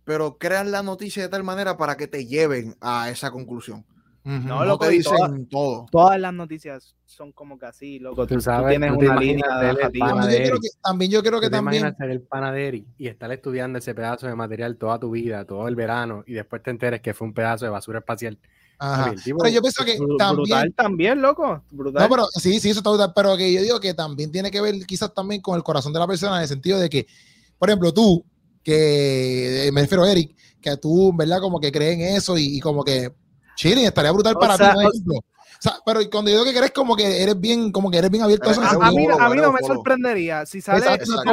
[0.05, 3.85] pero crean la noticia de tal manera para que te lleven a esa conclusión.
[4.25, 5.87] No, lo que dicen todas, todo.
[5.93, 8.27] Todas las noticias son como que así, loco.
[8.27, 11.85] Tú, sabes, tienes una línea de También yo creo que también.
[11.85, 15.77] Hacer el panaderi y estar estudiando ese pedazo de material toda tu vida, todo el
[15.77, 18.39] verano, y después te enteres que fue un pedazo de basura espacial.
[18.79, 19.15] Ajá.
[19.25, 20.37] pero yo pienso que también.
[20.37, 21.63] Brutal también, loco.
[21.71, 22.03] Brutal.
[22.03, 23.13] No, pero sí, sí, eso está brutal.
[23.15, 25.99] Pero que yo digo que también tiene que ver quizás también con el corazón de
[25.99, 27.07] la persona, en el sentido de que,
[27.59, 28.25] por ejemplo, tú,
[28.63, 31.41] que me refiero a Eric, que tú, ¿verdad?
[31.41, 33.13] Como que creen eso y como que
[33.55, 35.23] Chile, estaría brutal para ti, O
[35.61, 38.23] sea, pero cuando yo digo que eres como que eres bien, como que eres bien
[38.23, 38.61] abierto a eso.
[38.63, 40.85] A, mí, a mí no me sorprendería si sale,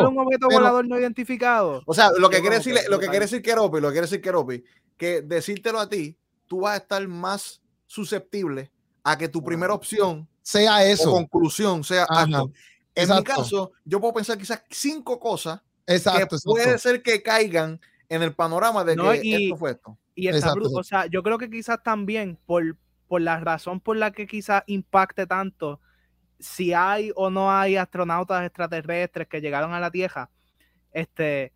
[0.07, 1.81] un objeto volador no identificado.
[1.85, 4.21] O sea, lo que quiere decir, lo que quiere decir Keropi, lo que quiere decir
[4.21, 4.63] Keropi,
[4.97, 8.71] que decírtelo a ti, tú vas a estar más susceptible
[9.03, 11.11] a que tu primera opción sea eso.
[11.11, 12.51] O conclusión sea algo.
[12.95, 17.79] En mi caso, yo puedo pensar quizás cinco cosas exacto, que puede ser que caigan
[18.09, 19.97] en el panorama de que esto fue esto.
[20.21, 24.11] Y está o sea, yo creo que quizás también por, por la razón por la
[24.11, 25.79] que quizás impacte tanto
[26.39, 30.29] si hay o no hay astronautas extraterrestres que llegaron a la Tierra,
[30.91, 31.53] este,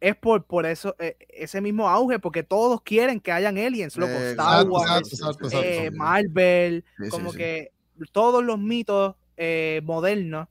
[0.00, 4.12] es por, por eso, eh, ese mismo auge, porque todos quieren que hayan aliens, loco,
[4.12, 5.20] Star Wars,
[5.52, 7.70] eh, Marvel, como que
[8.10, 10.48] todos los mitos eh, modernos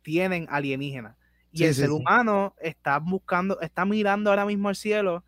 [0.00, 1.14] tienen alienígenas.
[1.50, 5.24] Y el ser humano está buscando, está mirando ahora mismo al cielo,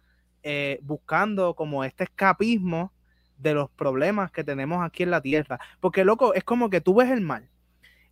[0.82, 2.92] buscando como este escapismo
[3.38, 5.58] de los problemas que tenemos aquí en la Tierra.
[5.80, 7.44] Porque, loco, es como que tú ves el mar.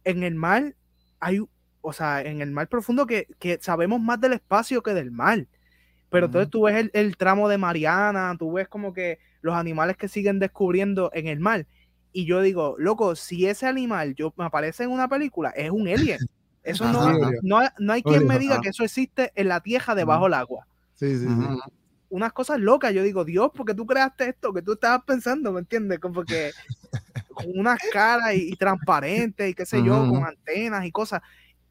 [0.04, 0.74] En el mar
[1.20, 1.40] hay
[1.82, 3.26] o sea, en el mar profundo que,
[3.60, 5.46] sabemos más del espacio que del mar.
[6.08, 10.08] Pero entonces tú ves el, tramo de Mariana, tú ves como que los animales que
[10.08, 11.66] siguen descubriendo en el mar.
[12.12, 15.88] Y yo digo, loco, si ese animal yo, me aparece en una película, es un
[15.88, 16.18] alien.
[16.62, 17.18] Eso no,
[17.78, 20.66] no, hay quien me diga que eso existe en la tierra debajo del agua.
[20.94, 21.72] Sí, sí, sí.
[22.12, 22.92] Unas cosas locas.
[22.92, 25.50] Yo digo, Dios, ¿por qué tú creaste esto que tú estabas pensando?
[25.50, 25.98] ¿Me entiendes?
[25.98, 26.50] Como que
[27.32, 31.22] con unas caras y, transparentes y qué sé yo, con antenas y cosas.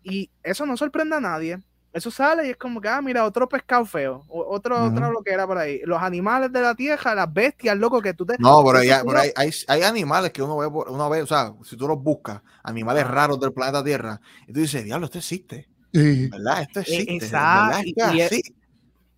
[0.01, 1.60] Y eso no sorprende a nadie.
[1.93, 5.32] Eso sale y es como que, ah, mira, otro pescado feo, otro, otro lo que
[5.32, 5.82] era por ahí.
[5.84, 8.38] Los animales de la tierra, las bestias, loco, que tú te.
[8.39, 8.80] No, pero,
[9.19, 13.06] hay, hay, animales que uno ve, uno ve, o sea, si tú los buscas, animales
[13.06, 15.69] raros del planeta Tierra, y tú dices, diablo, esto existe.
[15.91, 16.62] ¿Verdad?
[16.62, 17.13] Esto e, existe.
[17.25, 17.91] Exacto.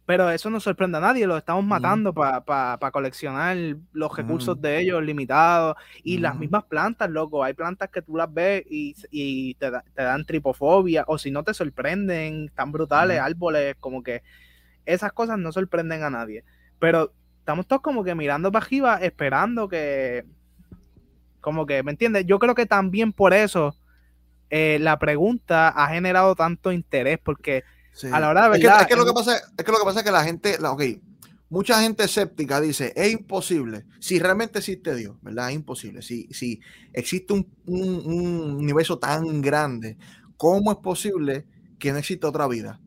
[0.05, 3.55] Pero eso no sorprende a nadie, los estamos matando para coleccionar
[3.93, 7.41] los recursos de ellos limitados y las mismas plantas, loco.
[7.41, 12.49] Hay plantas que tú las ves y, te, dan tripofobia o si no te sorprenden,
[12.53, 14.23] tan brutales, árboles, como que
[14.85, 16.43] esas cosas no sorprenden a nadie.
[16.79, 20.25] Pero estamos todos como que mirando para arriba, esperando que,
[21.39, 22.25] como que, ¿me entiendes?
[22.25, 23.73] Yo creo que también por eso
[24.49, 27.63] eh, la pregunta ha generado tanto interés porque
[28.11, 28.81] a la hora de verdad.
[28.81, 30.71] Es que, lo, que pasa, es que lo que pasa es que la gente, la,
[30.71, 30.83] ok,
[31.49, 35.49] mucha gente escéptica dice, es imposible, si realmente existe Dios, ¿verdad?
[35.49, 36.01] Es imposible.
[36.01, 36.59] Si, si
[36.91, 39.97] existe un, un, universo tan grande,
[40.35, 41.45] ¿cómo es posible
[41.77, 42.79] que no exista otra vida?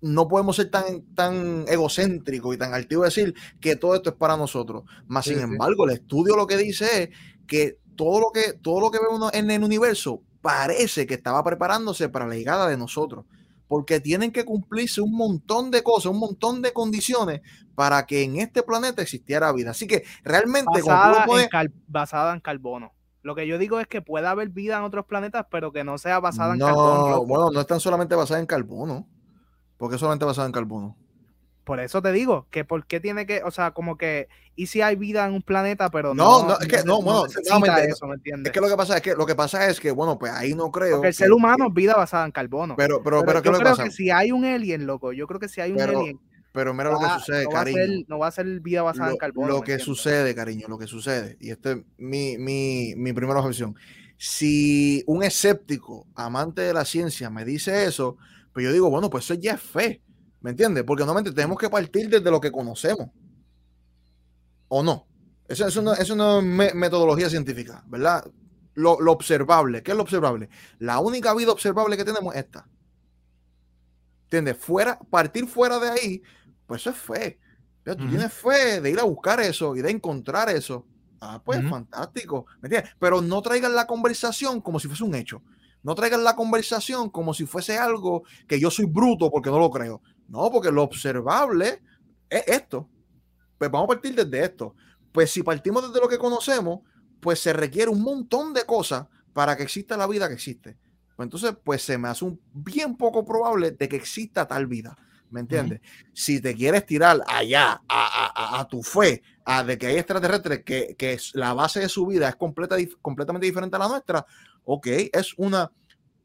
[0.00, 4.16] No podemos ser tan, tan egocéntricos y tan altivos de decir que todo esto es
[4.16, 4.84] para nosotros.
[5.06, 7.08] Más sin embargo, el estudio lo que dice es
[7.46, 12.08] que todo lo que, todo lo que vemos en el universo parece que estaba preparándose
[12.08, 13.24] para la llegada de nosotros
[13.68, 17.40] porque tienen que cumplirse un montón de cosas, un montón de condiciones
[17.74, 19.70] para que en este planeta existiera vida.
[19.70, 20.80] Así que realmente
[21.88, 22.92] basada, en, carbono.
[23.22, 25.98] Lo que yo digo es que puede haber vida en otros planetas, pero que no
[25.98, 27.08] sea basada en carbono.
[27.08, 29.06] No, bueno, no es tan solamente basada en carbono.
[29.76, 30.96] porque solamente basada en carbono?
[31.66, 34.82] Por eso te digo, que por qué tiene que, o sea, como que, y si
[34.82, 36.46] hay vida en un planeta, pero no.
[36.46, 38.46] No, es que, no, bueno, eso, ¿me entiendes?
[38.46, 40.54] Es que lo que pasa es que, lo que pasa es que, bueno, pues ahí
[40.54, 40.98] no creo.
[40.98, 42.76] Porque el ser humano es vida basada en carbono.
[42.76, 45.60] Pero, pero, pero, yo creo que si hay un alien, loco, yo creo que si
[45.60, 46.20] hay un alien.
[46.52, 47.78] Pero mira lo que sucede, no cariño.
[47.78, 49.48] Va a ser, no va a ser vida basada en carbono.
[49.48, 53.74] Lo que sucede, cariño, lo que sucede, y esta es mi, mi, mi primera objeción.
[54.16, 58.18] Si un escéptico, amante de la ciencia, me dice eso,
[58.52, 60.00] pues yo digo, bueno, pues eso ya es fe
[60.40, 60.84] ¿Me entiendes?
[60.84, 63.10] Porque normalmente tenemos que partir desde lo que conocemos.
[64.68, 65.06] ¿O no?
[65.48, 65.82] Eso, eso
[66.16, 68.24] no, es metodología científica, ¿verdad?
[68.74, 69.82] Lo, observable.
[69.82, 70.48] ¿Qué es lo observable?
[70.78, 72.68] La única vida observable que tenemos es esta.
[74.24, 74.56] ¿Entiendes?
[74.58, 76.22] Fuera, partir fuera de ahí,
[76.66, 77.40] pues eso es fe.
[77.84, 80.84] Tú tienes fe de ir a buscar eso y de encontrar eso.
[81.20, 82.46] Ah, pues fantástico.
[82.60, 82.92] ¿Me entiendes?
[82.98, 85.42] Pero no traigan la conversación como si fuese un hecho.
[85.84, 89.70] No traigan la conversación como si fuese algo que yo soy bruto porque no lo
[89.70, 90.02] creo.
[90.28, 91.82] No, porque lo observable
[92.28, 92.88] es esto.
[93.58, 94.74] Pues vamos a partir desde esto.
[95.12, 96.80] Pues si partimos desde lo que conocemos,
[97.20, 100.76] pues se requiere un montón de cosas para que exista la vida que existe.
[101.16, 104.96] Pues entonces, pues se me hace un bien poco probable de que exista tal vida.
[105.30, 105.80] ¿Me entiendes?
[106.12, 111.18] Si te quieres tirar allá a, tu fe, a de que hay extraterrestres que, que
[111.34, 114.24] la base de su vida es completa, completamente diferente a la nuestra,
[114.64, 115.70] ok, es una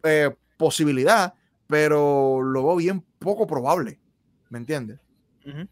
[0.03, 1.33] eh, posibilidad,
[1.71, 3.97] pero lo veo bien poco probable,
[4.49, 4.99] ¿me entiendes?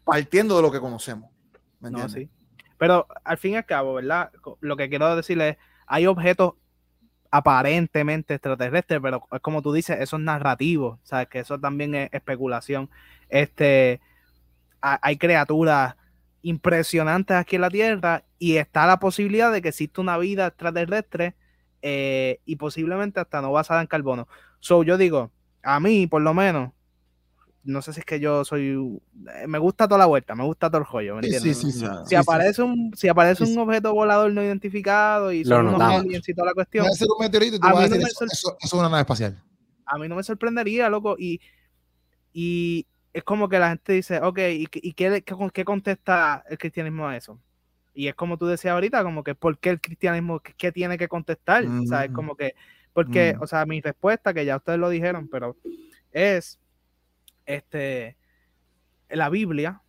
[0.02, 1.30] Partiendo de lo que conocemos.
[1.78, 2.30] ¿me no, sí.
[2.78, 4.30] Pero al fin y al cabo, ¿verdad?
[4.60, 6.54] Lo que quiero decirle es, hay objetos
[7.30, 11.28] aparentemente extraterrestres, pero es como tú dices, eso es narrativo, ¿sabes?
[11.28, 12.88] Que eso también es especulación.
[13.28, 14.00] Este,
[14.80, 15.96] hay criaturas
[16.40, 21.34] impresionantes aquí en la Tierra y está la posibilidad de que exista una vida extraterrestre
[21.82, 24.28] eh, y posiblemente hasta no basada en carbono.
[24.60, 25.30] So, yo digo,
[25.62, 26.72] a mí, por lo menos,
[27.62, 29.00] no sé si es que yo soy.
[29.34, 31.58] Eh, me gusta toda la vuelta, me gusta todo el joyo, ¿me entiendes?
[31.58, 35.68] Sí, sí, sí, si, aparece Un, si aparece un objeto volador no identificado y son
[35.68, 36.86] unos aliens y toda la cuestión.
[36.86, 39.42] Va a ser un meteorito y tú vas a decir, eso, es una nave espacial.
[39.86, 41.16] a mí no me sorprendería, loco.
[41.18, 41.40] Y,
[42.32, 47.08] y es como que la gente dice, ok, ¿y, y qué, qué, contesta el cristianismo
[47.08, 47.38] a eso?
[47.92, 51.08] Y es como tú decías ahorita, como que ¿por qué el cristianismo, qué, tiene que
[51.08, 51.66] contestar?
[51.66, 52.54] O sea, es como que,
[52.92, 55.56] porque, o sea, mi respuesta, que ya ustedes lo dijeron, pero
[56.12, 56.58] es,
[57.46, 58.16] este,
[59.08, 59.82] la Biblia,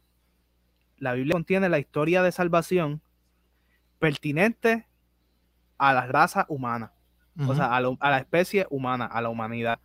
[0.97, 3.01] la Biblia contiene la historia de salvación
[3.99, 4.87] pertinente
[5.77, 6.93] a la raza humana,
[7.47, 9.79] o sea, a, a, la especie humana, a la humanidad.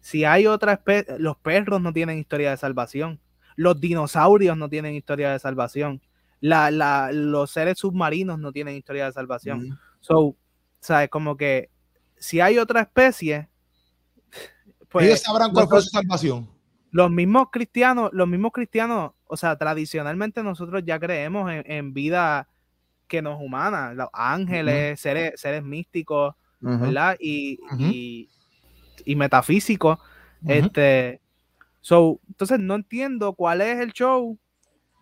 [0.00, 3.20] Si hay otra especie, los perros no tienen historia de salvación,
[3.56, 6.00] los dinosaurios no tienen historia de salvación,
[6.40, 9.78] la, la, los seres submarinos no tienen historia de salvación.
[10.00, 10.36] So,
[10.80, 11.10] ¿sabes?
[11.10, 11.70] Como que
[12.18, 13.48] si hay otra especie,
[14.88, 15.06] pues.
[15.06, 16.48] Ellos sabrán cuál fue su salvación.
[16.90, 22.48] Los mismos cristianos, los mismos cristianos, o sea, tradicionalmente nosotros ya creemos en, vida
[23.06, 27.16] que no es humana, los ángeles, seres, seres místicos, ¿verdad?
[27.20, 27.58] Y,
[29.04, 29.98] y, metafísicos.
[30.46, 31.20] Este.
[31.80, 34.38] So, entonces no entiendo cuál es el show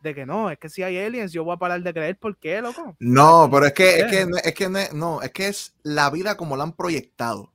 [0.07, 2.39] de que no, es que si hay aliens, yo voy a parar de creer, ¿por
[2.39, 2.97] qué, loco?
[3.01, 6.57] No, pero es que, es que, es que, no, es que es la vida como
[6.57, 7.53] la han proyectado.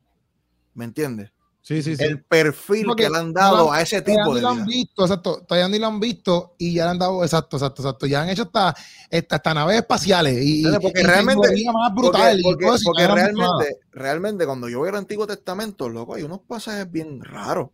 [0.74, 1.32] ¿Me entiendes?
[1.62, 2.04] Sí, sí, sí.
[2.04, 4.42] El perfil que le han dado a ese tipo de.
[4.42, 5.44] Lo han visto, exacto.
[5.48, 8.08] Todavía ni lo han visto y ya le han dado, exacto, exacto, exacto.
[8.08, 8.76] Ya han hecho hasta,
[9.12, 10.64] hasta, naves espaciales y.
[10.82, 11.50] Porque realmente.
[11.72, 16.40] Más brutal porque, porque, realmente, realmente, cuando yo veo el Antiguo Testamento, loco, hay unos
[16.40, 17.70] pasajes bien raros.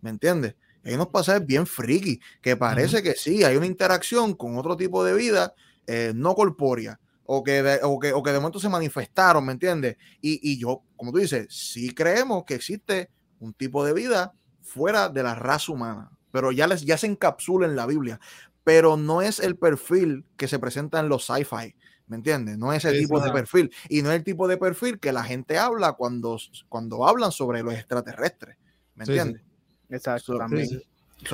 [0.00, 0.54] ¿Me entiendes?
[0.86, 5.04] Hay unos pasajes bien friki que parece que sí, hay una interacción con otro tipo
[5.04, 5.52] de vida
[5.86, 7.00] eh, no corpórea.
[7.28, 9.96] O que, de, o, que, o que de momento se manifestaron, ¿me entiendes?
[10.20, 13.10] Y, y yo, como tú dices, sí creemos que existe
[13.40, 14.32] un tipo de vida
[14.62, 18.20] fuera de la raza humana, pero ya, les, ya se encapsula en la Biblia,
[18.62, 21.74] pero no es el perfil que se presenta en los sci-fi,
[22.06, 22.58] ¿me entiendes?
[22.58, 25.24] No es el tipo de perfil y no es el tipo de perfil que la
[25.24, 28.56] gente habla cuando, cuando hablan sobre los extraterrestres,
[28.94, 29.45] ¿me entiendes?
[29.90, 30.68] Exacto, también.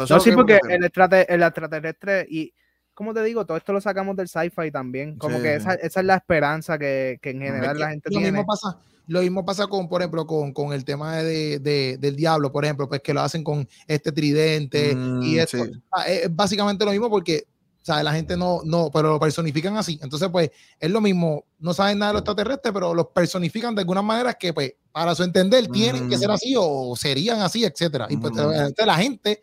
[0.08, 2.52] no, sí, porque el, extraterrestre y
[2.94, 5.16] como te digo, todo esto lo sacamos del sci-fi también.
[5.16, 8.32] Como que esa, esa, es la esperanza que, que en general la gente lo tiene.
[8.32, 12.16] Mismo pasa, lo mismo pasa con, por ejemplo, con, con el tema de, de, del
[12.16, 15.64] diablo, por ejemplo, pues que lo hacen con este tridente y mm, esto.
[15.90, 17.44] Ah, es básicamente lo mismo porque,
[17.82, 18.04] ¿sabes?
[18.04, 19.98] La gente no, no, pero lo personifican así.
[20.02, 21.44] Entonces, pues, es lo mismo.
[21.58, 25.14] No saben nada de los extraterrestres, pero los personifican de alguna manera que, pues, para
[25.14, 28.06] su entender, tienen que ser así o serían así, etcétera.
[28.10, 28.84] Y pues, mm.
[28.84, 29.42] la gente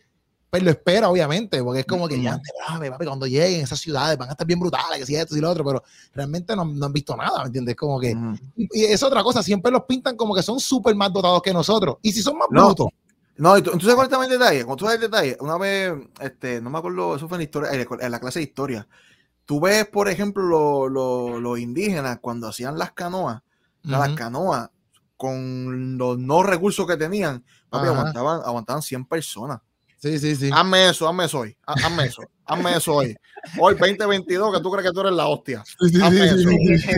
[0.50, 4.30] pues lo espera, obviamente, porque es como que ya, papi, cuando lleguen esas ciudades van
[4.30, 5.84] a estar bien brutales, que si esto y lo otro, pero
[6.14, 7.76] realmente no, han visto nada, ¿me entiendes?
[7.76, 8.16] Como que,
[8.56, 11.98] y, es otra cosa, siempre los pintan como que son súper más dotados que nosotros,
[12.02, 12.88] y si son más brutos.
[13.40, 16.70] No, entonces cuál también el detalle, cuando tú sabes el detalle, una vez, este, no
[16.70, 18.86] me acuerdo, eso fue en, historia, en la clase de historia,
[19.46, 23.42] tú ves, por ejemplo, los indígenas cuando hacían las canoas,
[23.84, 24.70] las canoas,
[25.16, 29.62] con los no recursos que tenían, papi, aguantaban, aguantaban 100 personas.
[29.98, 30.50] Sí, sí, sí.
[30.54, 31.58] Hazme eso, hazme eso hoy.
[31.66, 32.22] Hazme eso.
[32.46, 33.16] Hazme eso hoy.
[33.58, 35.64] Hoy 2022 que tú crees que tú eres la hostia.
[36.04, 36.50] hazme eso.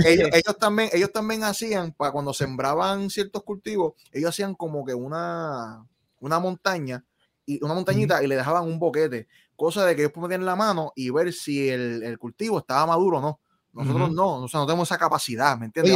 [0.06, 5.84] Ellos, también, ellos también hacían, para cuando sembraban ciertos cultivos, ellos hacían como que una,
[6.22, 7.06] una montaña,
[7.46, 9.28] y una montañita, y le dejaban un boquete.
[9.58, 13.18] Cosa de que ellos podían la mano y ver si el, el cultivo estaba maduro
[13.18, 13.42] o no.
[13.74, 15.96] Nosotros no, o sea, no tenemos esa capacidad, ¿me entiendes?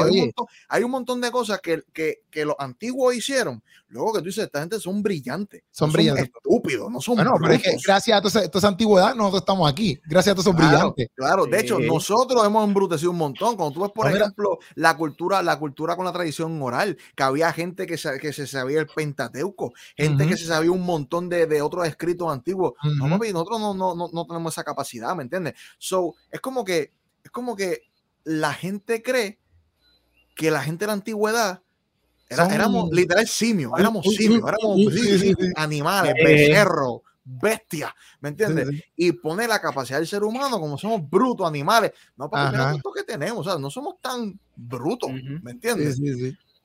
[0.69, 3.61] hay, Un montón, de cosas que, que, que, los antiguos hicieron.
[3.89, 5.63] Luego que tú dices, esta gente son brillantes.
[5.71, 6.25] Son brillantes.
[6.25, 9.99] estúpidos, no son bueno, pero es que gracias a toda, esa antigüedad nosotros estamos aquí.
[10.05, 11.09] Gracias a todos son brillantes.
[11.15, 13.57] Claro, de hecho, nosotros hemos embrutecido un montón.
[13.57, 17.51] Cuando tú ves, por ejemplo, la cultura, la cultura con la tradición oral, que había
[17.51, 21.45] gente que se, que se sabía el Pentateuco, gente que se sabía un montón de,
[21.45, 22.73] de otros escritos antiguos.
[22.83, 25.55] nosotros no, no, no, no tenemos esa capacidad, ¿me entiendes?
[25.77, 26.93] So, es como que
[27.25, 27.81] es como que
[28.23, 29.39] la gente cree
[30.35, 31.61] que la gente de la antigüedad
[32.29, 34.77] éramos literal simios, éramos simios, éramos
[35.55, 38.69] animales, becerros, bestias, ¿me entiendes?
[38.95, 43.03] Y pone la capacidad del ser humano como somos brutos, animales, no para que que
[43.03, 45.11] tenemos, o sea, no somos tan brutos,
[45.41, 45.99] ¿me entiendes?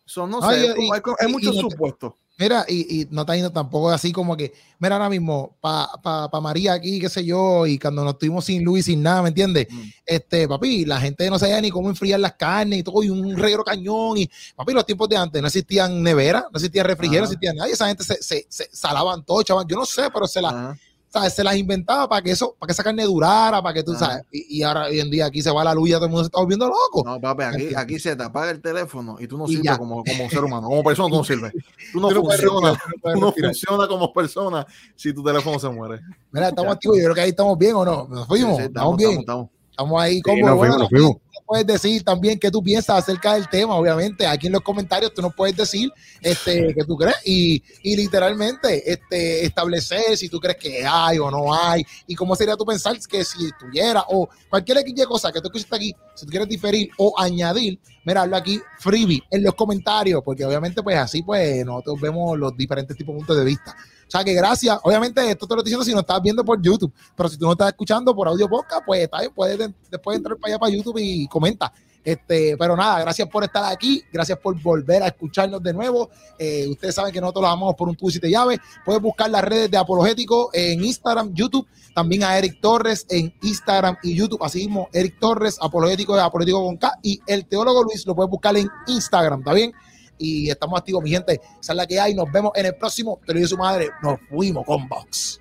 [0.04, 0.74] Son, no sé,
[1.20, 2.14] hay, muchos supuestos.
[2.40, 6.72] Mira, y, no está yendo tampoco así como que, mira, ahora mismo, para pa, María
[6.72, 9.66] aquí, qué sé yo, y cuando nos estuvimos sin Luis, sin nada, ¿me entiendes?
[9.70, 9.80] Mm.
[10.06, 13.36] Este, papi, la gente no sabía ni cómo enfriar las carnes y todo, y un
[13.36, 17.26] reguero cañón, y papi, los tiempos de antes no existían nevera, no existía refrigerio, no
[17.26, 20.26] existía nada, y esa gente se, se, se salaban todo, chaval, yo no sé, pero
[20.26, 20.74] se la,
[21.10, 21.34] ¿sabes?
[21.34, 24.22] Se las inventaba para que eso, para que esa carne durara, para que tú, sabes.
[24.30, 26.28] Y, ahora hoy en día aquí se va la luz y todo el mundo se
[26.28, 27.02] está volviendo loco.
[27.04, 30.30] No, papi, aquí, aquí se te apaga el teléfono y tú no sirves como, como
[30.30, 31.52] ser humano, como persona tú no sirves.
[31.92, 36.00] Tú no, funcionas, tú no funcionas como persona si tu teléfono se muere.
[36.30, 38.06] Mira, estamos activos, yo creo que ahí estamos bien o no.
[38.08, 39.18] Nos fuimos, estamos, bien.
[39.20, 39.50] Estamos,
[39.98, 40.46] ahí como.
[40.46, 41.16] nos fuimos, nos fuimos.
[41.50, 44.24] Puedes decir también qué tú piensas acerca del tema, obviamente.
[44.24, 48.88] Aquí en los comentarios tú nos puedes decir este, qué tú crees y, y literalmente
[48.88, 52.96] este, establecer si tú crees que hay o no hay y cómo sería tu pensar
[53.00, 54.78] que si estuviera o cualquier
[55.08, 59.20] cosa que tú escuchaste aquí, si tú quieres diferir o añadir, mira, habla aquí freebie
[59.28, 63.36] en los comentarios, porque obviamente pues así pues nosotros vemos los diferentes tipos de puntos
[63.36, 63.74] de vista.
[64.10, 64.76] O sea que gracias.
[64.82, 67.44] Obviamente, esto te lo estoy diciendo si no estás viendo por YouTube, pero si tú
[67.44, 70.98] no estás escuchando por audio podcast, pues está puedes después entrar para allá para YouTube
[70.98, 71.72] y comenta.
[72.02, 76.10] Este, pero nada, gracias por estar aquí, gracias por volver a escucharnos de nuevo.
[76.36, 78.58] Eh, ustedes saben que nosotros lo amamos por un tubo y te llave.
[78.84, 83.96] Puedes buscar las redes de Apologético en Instagram, YouTube, también a Eric Torres en Instagram
[84.02, 84.42] y YouTube.
[84.42, 88.30] Así mismo, Eric Torres, Apologético de Apologético con K, y el teólogo Luis lo puedes
[88.30, 89.72] buscar en Instagram, ¿está bien?
[90.20, 91.40] Y estamos activos, mi gente.
[91.60, 92.14] Esa es la que hay.
[92.14, 93.18] Nos vemos en el próximo.
[93.26, 93.88] Te lo digo su madre.
[94.02, 95.39] Nos fuimos con Box.